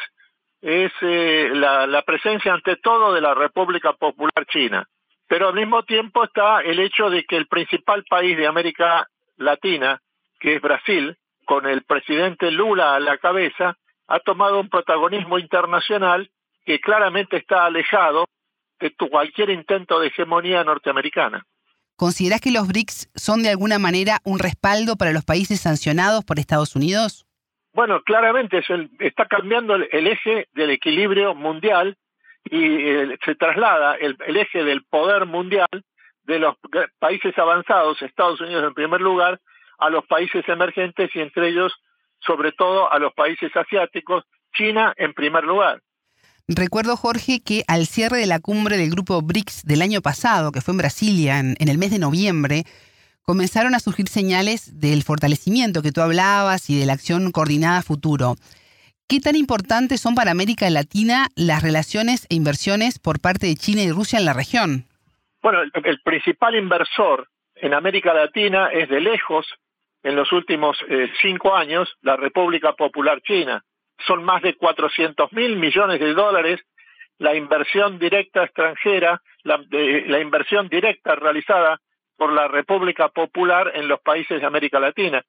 es 0.66 0.92
eh, 1.02 1.52
la, 1.54 2.02
presencia 2.02 2.52
ante 2.52 2.78
todo 2.78 3.14
de 3.14 3.22
la 3.22 3.36
República 3.36 3.94
Popular 3.94 4.48
China. 4.48 4.90
Pero 5.28 5.50
al 5.50 5.54
mismo 5.54 5.84
tiempo 5.84 6.24
está 6.24 6.62
el 6.62 6.80
hecho 6.80 7.12
de 7.12 7.24
que 7.24 7.38
el 7.38 7.46
principal 7.46 8.04
país 8.10 8.36
de 8.36 8.48
América 8.48 9.08
Latina, 9.38 10.02
que 10.40 10.56
es 10.56 10.62
Brasil, 10.62 11.16
con 11.46 11.68
el 11.68 11.84
presidente 11.84 12.50
Lula 12.50 12.96
a 12.96 13.00
la 13.00 13.20
cabeza, 13.20 13.78
ha 14.08 14.20
tomado 14.22 14.60
un 14.60 14.70
protagonismo 14.70 15.38
internacional 15.38 16.32
que 16.66 16.80
claramente 16.80 17.38
está 17.38 17.66
alejado 17.66 18.26
de 18.80 18.92
cualquier 18.96 19.52
intento 19.52 20.00
de 20.00 20.08
hegemonía 20.08 20.64
norteamericana. 20.64 21.46
¿Considerás 21.96 22.42
que 22.42 22.52
los 22.52 22.68
BRICS 22.68 23.12
son 23.14 23.44
de 23.44 23.50
alguna 23.50 23.78
manera 23.78 24.20
un 24.24 24.40
respaldo 24.40 24.96
para 24.96 25.12
los 25.12 25.24
países 25.24 25.62
sancionados 25.62 26.26
por 26.26 26.40
Estados 26.40 26.76
Unidos? 26.76 27.28
Bueno, 27.76 28.02
claramente 28.04 28.64
está 29.00 29.26
cambiando 29.26 29.76
el, 29.76 30.08
eje 30.08 30.48
del 30.54 30.70
equilibrio 30.70 31.36
mundial 31.36 31.98
y 32.46 32.64
eh, 32.64 33.18
se 33.26 33.36
traslada 33.36 33.96
el, 33.96 34.16
eje 34.38 34.64
del 34.64 34.86
poder 34.86 35.26
mundial 35.26 35.68
de 36.24 36.40
los 36.40 36.56
países 37.00 37.38
avanzados, 37.38 38.02
Estados 38.02 38.40
Unidos 38.40 38.64
en 38.64 38.74
primer 38.74 39.02
lugar, 39.02 39.42
a 39.78 39.90
los 39.90 40.06
países 40.06 40.48
emergentes 40.48 41.10
y 41.14 41.20
entre 41.20 41.50
ellos, 41.50 41.74
sobre 42.20 42.54
todo, 42.54 42.90
a 42.90 42.98
los 42.98 43.14
países 43.14 43.54
asiáticos, 43.54 44.24
China 44.54 44.94
en 44.96 45.14
primer 45.14 45.44
lugar. 45.44 45.82
Recuerdo, 46.48 46.96
Jorge, 46.96 47.42
que 47.44 47.66
al 47.68 47.88
cierre 47.88 48.20
de 48.20 48.26
la 48.26 48.40
cumbre 48.40 48.78
del 48.78 48.90
grupo 48.90 49.22
BRICS 49.22 49.66
del 49.66 49.82
año 49.82 50.02
pasado, 50.02 50.54
que 50.54 50.62
fue 50.62 50.72
en 50.72 50.78
Brasilia 50.78 51.40
en, 51.40 51.56
el 51.60 51.78
mes 51.78 51.92
de 51.92 52.00
noviembre, 52.00 52.64
comenzaron 53.26 53.74
a 53.74 53.80
surgir 53.80 54.08
señales 54.08 54.80
del 54.80 55.02
fortalecimiento 55.04 55.82
que 55.82 55.92
tú 55.92 56.02
hablabas 56.02 56.70
y 56.70 56.80
de 56.80 56.86
la 56.86 56.94
acción 56.94 57.32
coordinada 57.32 57.82
futuro. 57.82 58.36
¿Qué 59.08 59.20
tan 59.20 59.36
importantes 59.36 60.02
son 60.02 60.16
para 60.16 60.32
América 60.32 60.70
Latina 60.70 61.28
las 61.36 61.64
relaciones 61.64 62.28
e 62.30 62.36
inversiones 62.36 63.00
por 63.00 63.20
parte 63.20 63.48
de 63.48 63.56
China 63.56 63.82
y 63.82 63.92
Rusia 63.92 64.20
en 64.20 64.26
la 64.26 64.34
región? 64.34 64.86
Bueno, 65.42 65.62
el, 65.62 66.00
principal 66.02 66.56
inversor 66.56 67.28
en 67.56 67.74
América 67.74 68.14
Latina 68.14 68.70
es 68.72 68.90
de 68.90 69.00
lejos, 69.00 69.46
en 70.04 70.16
los 70.16 70.32
últimos 70.32 70.78
eh, 70.88 71.12
cinco 71.22 71.56
años, 71.56 71.90
la 72.02 72.16
República 72.16 72.74
Popular 72.74 73.22
China 73.22 73.64
son 74.06 74.24
más 74.24 74.42
de 74.42 74.56
400 74.56 75.32
mil 75.34 75.56
millones 75.56 76.00
de 76.00 76.14
dólares 76.14 76.60
la 77.18 77.34
inversión 77.34 77.98
directa 77.98 78.44
extranjera, 78.44 79.22
la, 79.44 79.64
la, 79.70 80.20
inversión 80.20 80.68
directa 80.68 81.16
realizada 81.16 81.80
por 82.18 82.32
la 82.32 82.48
República 82.48 83.10
Popular 83.10 83.72
en 83.76 83.88
los 83.88 84.00
países 84.02 84.40
de 84.40 84.46
América 84.46 84.80
Latina. 84.80 85.24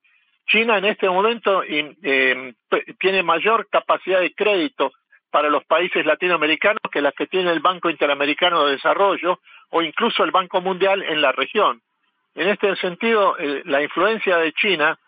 China 0.46 0.79
en 0.79 0.85
este 0.85 1.09
momento 1.09 1.62
eh, 1.64 2.55
tiene 3.01 3.22
mayor 3.22 3.68
capacidad 3.68 4.20
de 4.20 4.33
crédito 4.33 4.92
para 5.31 5.51
los 5.51 5.64
países 5.64 6.07
latinoamericanos 6.07 6.81
que 6.90 7.03
las 7.03 7.14
que 7.14 7.27
tiene 7.27 7.51
el 7.51 7.61
Banco 7.61 7.90
Interamericano 7.90 8.64
de 8.64 8.72
Desarrollo 8.72 9.40
o 9.70 9.83
incluso 9.83 10.22
el 10.25 10.31
Banco 10.31 10.61
Mundial 10.61 11.03
en 11.03 11.20
la 11.20 11.33
región. 11.33 11.83
En 12.35 12.49
este 12.49 12.77
sentido, 12.77 13.37
eh, 13.38 13.62
la 13.64 13.83
influencia 13.83 14.37
de 14.37 14.53
China, 14.53 14.99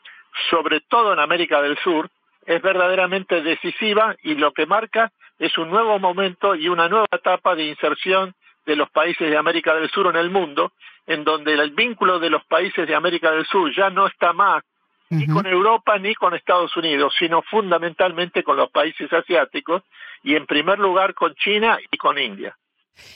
sobre 0.50 0.80
todo 0.80 1.12
en 1.12 1.20
América 1.20 1.62
del 1.62 1.78
Sur, 1.78 2.10
es 2.44 2.60
verdaderamente 2.62 3.42
decisiva 3.42 4.16
y 4.22 4.34
lo 4.34 4.52
que 4.52 4.66
marca 4.66 5.12
es 5.38 5.56
un 5.58 5.70
nuevo 5.70 5.98
momento 5.98 6.54
y 6.54 6.68
una 6.68 6.88
nueva 6.88 7.06
etapa 7.12 7.54
de 7.54 7.64
inserción 7.64 8.34
de 8.66 8.76
los 8.76 8.90
países 8.90 9.30
de 9.30 9.36
América 9.36 9.74
del 9.74 9.90
Sur 9.90 10.08
en 10.08 10.16
el 10.16 10.30
mundo, 10.30 10.72
en 11.09 11.25
donde 11.25 11.55
el 11.55 11.71
vínculo 11.71 12.21
de 12.21 12.31
los 12.31 12.44
países 12.44 12.87
de 12.87 12.94
América 12.94 13.33
del 13.33 13.47
Sur 13.47 13.75
ya 13.75 13.90
no 13.90 14.07
está 14.07 14.33
más 14.33 14.62
ni 15.11 15.27
con 15.27 15.47
Europa 15.47 15.99
ni 15.99 16.14
con 16.14 16.35
Estados 16.35 16.77
Unidos, 16.77 17.14
sino 17.18 17.40
fundamentalmente 17.40 18.44
con 18.44 18.59
los 18.59 18.71
países 18.71 19.11
asiáticos 19.11 19.83
y 20.23 20.35
en 20.35 20.44
primer 20.44 20.79
lugar 20.79 21.14
con 21.14 21.35
China 21.35 21.79
y 21.90 21.97
con 21.97 22.18
India. 22.18 22.55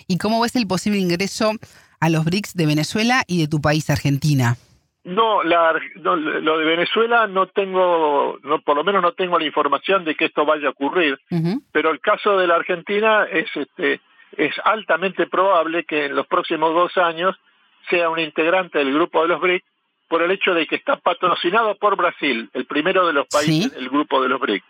¿Y 0.07 0.17
cómo 0.17 0.41
ves 0.41 0.57
el 0.57 0.67
posible 0.67 0.99
ingreso 0.99 1.53
a 2.01 2.09
los 2.09 2.25
BRICS 2.25 2.55
de 2.55 2.67
Venezuela 2.67 3.25
y 3.27 3.43
de 3.43 3.49
tu 3.49 3.61
país, 3.61 3.91
Argentina? 3.91 4.57
No, 5.05 5.43
lo 5.43 6.59
de 6.59 6.65
Venezuela 6.65 7.27
no 7.27 7.49
tengo, 7.49 8.39
no, 8.43 8.63
por 8.63 8.77
lo 8.77 8.85
menos 8.85 9.03
no 9.03 9.13
tengo 9.13 9.39
la 9.39 9.45
información 9.45 10.05
de 10.07 10.15
que 10.15 10.27
esto 10.27 10.47
vaya 10.47 10.69
a 10.69 10.71
ocurrir, 10.71 11.19
pero 11.73 11.91
el 11.91 12.01
caso 12.01 12.39
de 12.39 12.47
la 12.47 12.55
Argentina 12.55 13.25
es, 13.31 13.55
este, 13.55 14.01
es 14.37 14.55
altamente 14.65 15.27
probable 15.27 15.85
que 15.85 16.07
en 16.07 16.15
los 16.15 16.27
próximos 16.27 16.73
dos 16.73 16.97
años 16.97 17.37
sea 17.89 18.11
un 18.11 18.19
integrante 18.19 18.79
del 18.79 18.93
grupo 18.93 19.23
de 19.23 19.29
los 19.29 19.41
BRICS 19.41 19.65
por 20.09 20.23
el 20.23 20.31
hecho 20.31 20.53
de 20.53 20.67
que 20.67 20.77
está 20.77 20.97
patrocinado 20.97 21.77
por 21.77 21.97
Brasil, 21.97 22.51
el 22.53 22.67
primero 22.67 23.07
de 23.07 23.15
los 23.15 23.27
países 23.29 23.73
del 23.73 23.89
grupo 23.89 24.23
de 24.23 24.29
los 24.29 24.41
BRICS, 24.41 24.67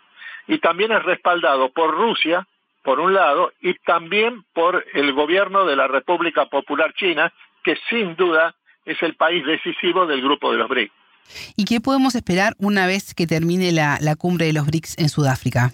y 0.47 0.59
también 0.59 0.91
es 0.91 1.03
respaldado 1.03 1.69
por 1.69 1.91
Rusia, 1.91 2.47
por 2.83 2.99
un 2.99 3.13
lado, 3.13 3.51
y 3.61 3.73
también 3.79 4.43
por 4.53 4.85
el 4.93 5.13
gobierno 5.13 5.65
de 5.65 5.75
la 5.75 5.87
República 5.87 6.45
Popular 6.45 6.93
China, 6.93 7.33
que 7.63 7.77
sin 7.89 8.15
duda 8.15 8.55
es 8.85 9.01
el 9.01 9.15
país 9.15 9.45
decisivo 9.45 10.05
del 10.05 10.21
grupo 10.21 10.51
de 10.51 10.57
los 10.57 10.69
BRICS. 10.69 10.93
¿Y 11.55 11.65
qué 11.65 11.79
podemos 11.79 12.15
esperar 12.15 12.53
una 12.57 12.85
vez 12.85 13.13
que 13.13 13.27
termine 13.27 13.71
la, 13.71 14.15
cumbre 14.17 14.45
de 14.45 14.53
los 14.53 14.65
BRICS 14.65 14.97
en 14.97 15.09
Sudáfrica? 15.09 15.71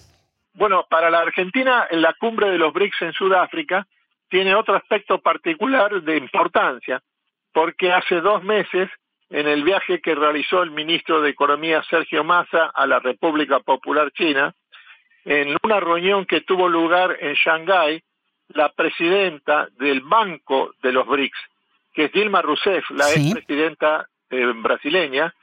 Bueno, 0.54 0.86
para 0.90 1.10
la 1.10 1.20
Argentina, 1.20 1.88
la 1.92 2.14
cumbre 2.20 2.50
de 2.50 2.58
los 2.58 2.74
BRICS 2.74 3.02
en 3.02 3.14
Sudáfrica 3.14 3.88
tiene 4.30 4.56
otro 4.56 4.76
aspecto 4.76 5.20
particular 5.20 6.02
de 6.04 6.18
importancia, 6.18 7.02
porque 7.54 7.92
hace 7.92 8.22
dos 8.22 8.44
meses, 8.44 8.90
en 9.30 9.48
el 9.48 9.64
viaje 9.64 10.02
que 10.02 10.16
realizó 10.16 10.64
el 10.64 10.72
ministro 10.72 11.22
de 11.22 11.30
Economía 11.30 11.84
Sergio 11.90 12.24
Massa 12.24 12.72
a 12.74 12.88
la 12.88 13.00
República 13.00 13.60
Popular 13.60 14.12
China, 14.12 14.54
en 15.26 15.56
una 15.64 15.80
reunión 15.80 16.26
que 16.26 16.42
tuvo 16.42 16.68
lugar 16.68 17.18
en 17.20 17.34
Shanghái, 17.36 18.02
la 18.50 18.70
presidenta 18.70 19.68
del 19.78 20.02
Banco 20.02 20.74
de 20.82 20.92
los 20.92 21.06
BRICS, 21.06 21.38
que 21.94 22.06
es 22.06 22.12
Dilma 22.12 22.42
Rousseff, 22.42 22.90
la 22.92 23.10
ex 23.12 23.18
expresidenta 23.18 24.08
eh, 24.30 24.52
brasileña, 24.56 25.34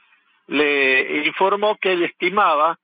le 0.47 1.25
informó 1.25 1.77
que 1.77 1.93
él 1.93 2.03
estimaba 2.03 2.77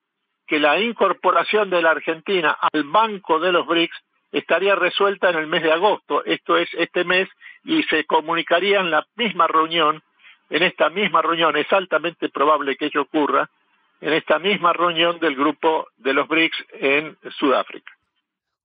que 0.48 0.60
la 0.60 0.80
incorporación 0.80 1.70
de 1.70 1.82
la 1.82 1.92
Argentina 1.92 2.58
al 2.74 2.84
Banco 2.84 3.40
de 3.40 3.52
los 3.52 3.66
BRICS 3.66 3.96
estaría 4.32 4.76
resuelta 4.76 5.30
en 5.30 5.38
el 5.38 5.48
mes 5.48 5.64
de 5.64 5.72
agosto, 5.72 6.24
esto 6.26 6.58
es 6.58 6.70
este 6.74 7.04
mes, 7.04 7.30
y 7.64 7.84
se 7.84 8.06
comunicaría 8.06 8.80
en 8.80 8.92
la 8.92 9.06
misma 9.16 9.48
reunión, 9.48 10.04
en 10.50 10.64
esta 10.64 10.90
misma 10.90 11.22
reunión, 11.22 11.56
es 11.58 11.72
altamente 11.72 12.30
probable 12.30 12.76
que 12.76 12.86
ello 12.86 13.02
ocurra, 13.02 13.50
en 14.02 14.14
esta 14.14 14.38
misma 14.38 14.74
reunión 14.74 15.20
del 15.20 15.36
grupo 15.36 15.88
de 15.98 16.14
los 16.14 16.28
BRICS 16.28 16.58
en 16.74 17.18
Sudáfrica. 17.38 17.92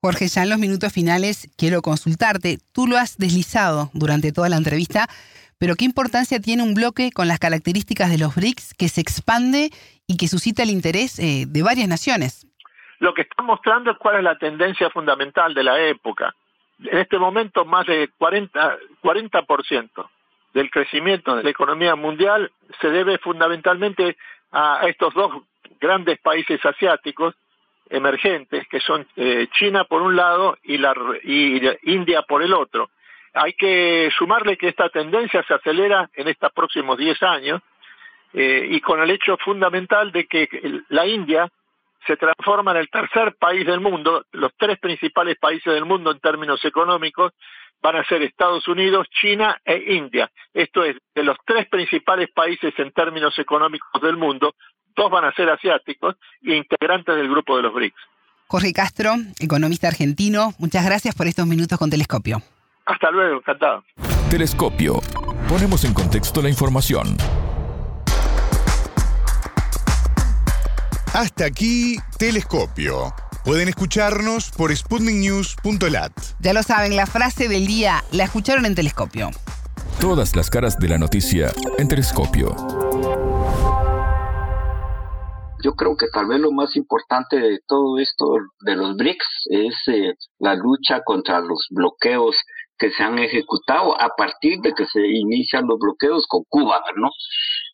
Jorge, 0.00 0.28
ya 0.28 0.42
en 0.42 0.50
los 0.50 0.58
minutos 0.58 0.92
finales 0.92 1.50
quiero 1.56 1.82
consultarte. 1.82 2.58
Tú 2.72 2.86
lo 2.86 2.96
has 2.96 3.18
deslizado 3.18 3.90
durante 3.94 4.32
toda 4.32 4.48
la 4.48 4.56
entrevista, 4.56 5.08
pero 5.58 5.74
¿qué 5.74 5.84
importancia 5.84 6.40
tiene 6.40 6.62
un 6.62 6.74
bloque 6.74 7.10
con 7.10 7.26
las 7.26 7.38
características 7.38 8.10
de 8.10 8.18
los 8.18 8.34
BRICS 8.34 8.74
que 8.74 8.88
se 8.88 9.00
expande 9.00 9.70
y 10.06 10.16
que 10.16 10.28
suscita 10.28 10.62
el 10.62 10.70
interés 10.70 11.18
eh, 11.18 11.44
de 11.48 11.62
varias 11.62 11.88
naciones? 11.88 12.46
Lo 13.00 13.14
que 13.14 13.22
está 13.22 13.42
mostrando 13.42 13.90
es 13.90 13.98
cuál 13.98 14.16
es 14.16 14.22
la 14.22 14.38
tendencia 14.38 14.90
fundamental 14.90 15.54
de 15.54 15.64
la 15.64 15.80
época. 15.80 16.34
En 16.84 16.98
este 16.98 17.18
momento, 17.18 17.64
más 17.64 17.86
de 17.86 18.08
40%, 18.18 18.78
40 19.00 19.46
del 20.54 20.70
crecimiento 20.70 21.36
de 21.36 21.42
la 21.42 21.50
economía 21.50 21.94
mundial 21.94 22.50
se 22.80 22.90
debe 22.90 23.18
fundamentalmente 23.18 24.16
a 24.52 24.80
estos 24.86 25.12
dos 25.14 25.42
grandes 25.80 26.18
países 26.20 26.64
asiáticos 26.64 27.34
emergentes, 27.90 28.66
que 28.68 28.80
son 28.80 29.06
eh, 29.16 29.48
China 29.52 29.84
por 29.84 30.02
un 30.02 30.16
lado 30.16 30.56
y, 30.62 30.78
la, 30.78 30.94
y 31.22 31.60
India 31.84 32.22
por 32.22 32.42
el 32.42 32.52
otro. 32.52 32.90
Hay 33.34 33.52
que 33.54 34.10
sumarle 34.16 34.56
que 34.56 34.68
esta 34.68 34.88
tendencia 34.88 35.42
se 35.44 35.54
acelera 35.54 36.08
en 36.14 36.28
estos 36.28 36.52
próximos 36.52 36.98
10 36.98 37.22
años 37.22 37.62
eh, 38.34 38.66
y 38.70 38.80
con 38.80 39.00
el 39.00 39.10
hecho 39.10 39.36
fundamental 39.38 40.12
de 40.12 40.26
que 40.26 40.48
la 40.88 41.06
India 41.06 41.50
se 42.08 42.16
transforma 42.16 42.70
en 42.72 42.78
el 42.78 42.88
tercer 42.88 43.36
país 43.38 43.66
del 43.66 43.80
mundo. 43.80 44.24
Los 44.32 44.52
tres 44.56 44.78
principales 44.78 45.36
países 45.38 45.72
del 45.72 45.84
mundo 45.84 46.10
en 46.10 46.18
términos 46.18 46.64
económicos 46.64 47.32
van 47.82 47.96
a 47.96 48.04
ser 48.04 48.22
Estados 48.22 48.66
Unidos, 48.66 49.06
China 49.20 49.60
e 49.64 49.94
India. 49.94 50.30
Esto 50.52 50.82
es, 50.82 50.96
de 51.14 51.22
los 51.22 51.36
tres 51.44 51.68
principales 51.68 52.28
países 52.34 52.72
en 52.78 52.90
términos 52.92 53.38
económicos 53.38 54.00
del 54.02 54.16
mundo, 54.16 54.54
dos 54.96 55.10
van 55.10 55.26
a 55.26 55.32
ser 55.34 55.50
asiáticos 55.50 56.16
e 56.42 56.56
integrantes 56.56 57.14
del 57.14 57.28
grupo 57.28 57.56
de 57.56 57.62
los 57.62 57.74
BRICS. 57.74 58.00
Jorge 58.48 58.72
Castro, 58.72 59.14
economista 59.38 59.88
argentino, 59.88 60.54
muchas 60.58 60.84
gracias 60.86 61.14
por 61.14 61.26
estos 61.26 61.46
minutos 61.46 61.78
con 61.78 61.90
Telescopio. 61.90 62.42
Hasta 62.86 63.10
luego, 63.10 63.36
encantado. 63.36 63.84
Telescopio. 64.30 65.00
Ponemos 65.46 65.84
en 65.84 65.92
contexto 65.92 66.40
la 66.40 66.48
información. 66.48 67.16
Hasta 71.18 71.46
aquí, 71.46 71.96
Telescopio. 72.16 73.12
Pueden 73.44 73.66
escucharnos 73.68 74.52
por 74.52 74.70
sputniknews.lat. 74.70 76.12
Ya 76.38 76.52
lo 76.52 76.62
saben, 76.62 76.94
la 76.94 77.06
frase 77.06 77.48
del 77.48 77.66
día 77.66 78.04
la 78.12 78.22
escucharon 78.22 78.66
en 78.66 78.76
Telescopio. 78.76 79.30
Todas 80.00 80.36
las 80.36 80.48
caras 80.48 80.78
de 80.78 80.86
la 80.86 80.96
noticia 80.96 81.50
en 81.76 81.88
Telescopio. 81.88 82.54
Yo 85.64 85.74
creo 85.74 85.96
que 85.96 86.06
tal 86.12 86.28
vez 86.28 86.38
lo 86.38 86.52
más 86.52 86.76
importante 86.76 87.36
de 87.40 87.58
todo 87.66 87.98
esto 87.98 88.24
de 88.60 88.76
los 88.76 88.94
BRICS 88.96 89.26
es 89.50 89.74
eh, 89.88 90.14
la 90.38 90.54
lucha 90.54 91.02
contra 91.04 91.40
los 91.40 91.66
bloqueos 91.70 92.36
que 92.78 92.92
se 92.92 93.02
han 93.02 93.18
ejecutado 93.18 94.00
a 94.00 94.10
partir 94.16 94.60
de 94.60 94.72
que 94.72 94.86
se 94.86 95.04
inician 95.04 95.66
los 95.66 95.80
bloqueos 95.80 96.28
con 96.28 96.44
Cuba, 96.48 96.80
¿no? 96.94 97.10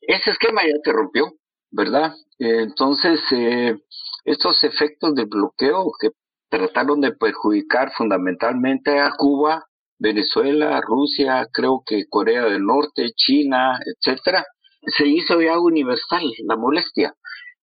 Ese 0.00 0.30
esquema 0.30 0.62
ya 0.62 0.78
se 0.82 0.92
rompió, 0.92 1.30
¿verdad? 1.74 2.14
entonces, 2.38 3.20
eh, 3.32 3.76
estos 4.24 4.62
efectos 4.64 5.14
de 5.14 5.24
bloqueo 5.24 5.90
que 6.00 6.10
trataron 6.48 7.00
de 7.00 7.12
perjudicar 7.12 7.90
fundamentalmente 7.92 9.00
a 9.00 9.10
Cuba, 9.16 9.64
Venezuela, 9.98 10.80
Rusia, 10.80 11.46
creo 11.52 11.82
que 11.84 12.04
Corea 12.08 12.44
del 12.44 12.64
Norte, 12.64 13.12
China, 13.16 13.78
etcétera, 13.84 14.44
se 14.86 15.06
hizo 15.06 15.40
ya 15.40 15.58
universal 15.58 16.22
la 16.46 16.56
molestia. 16.56 17.14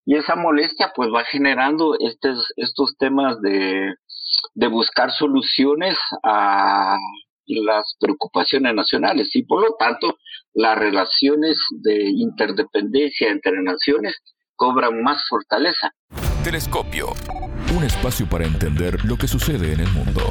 Y 0.05 0.15
esa 0.15 0.35
molestia 0.35 0.91
pues 0.95 1.09
va 1.09 1.23
generando 1.23 1.95
estos, 1.99 2.51
estos 2.57 2.97
temas 2.97 3.39
de, 3.41 3.93
de 4.55 4.67
buscar 4.67 5.11
soluciones 5.11 5.97
a 6.23 6.97
las 7.51 7.95
preocupaciones 7.99 8.73
nacionales 8.73 9.29
y 9.35 9.43
por 9.43 9.61
lo 9.61 9.75
tanto 9.77 10.17
las 10.53 10.77
relaciones 10.77 11.57
de 11.69 12.09
interdependencia 12.09 13.29
entre 13.29 13.61
naciones 13.61 14.15
cobran 14.55 15.01
más 15.01 15.23
fortaleza. 15.27 15.91
Telescopio, 16.43 17.07
un 17.77 17.83
espacio 17.83 18.27
para 18.27 18.45
entender 18.45 19.03
lo 19.05 19.17
que 19.17 19.27
sucede 19.27 19.73
en 19.73 19.81
el 19.81 19.89
mundo. 19.89 20.21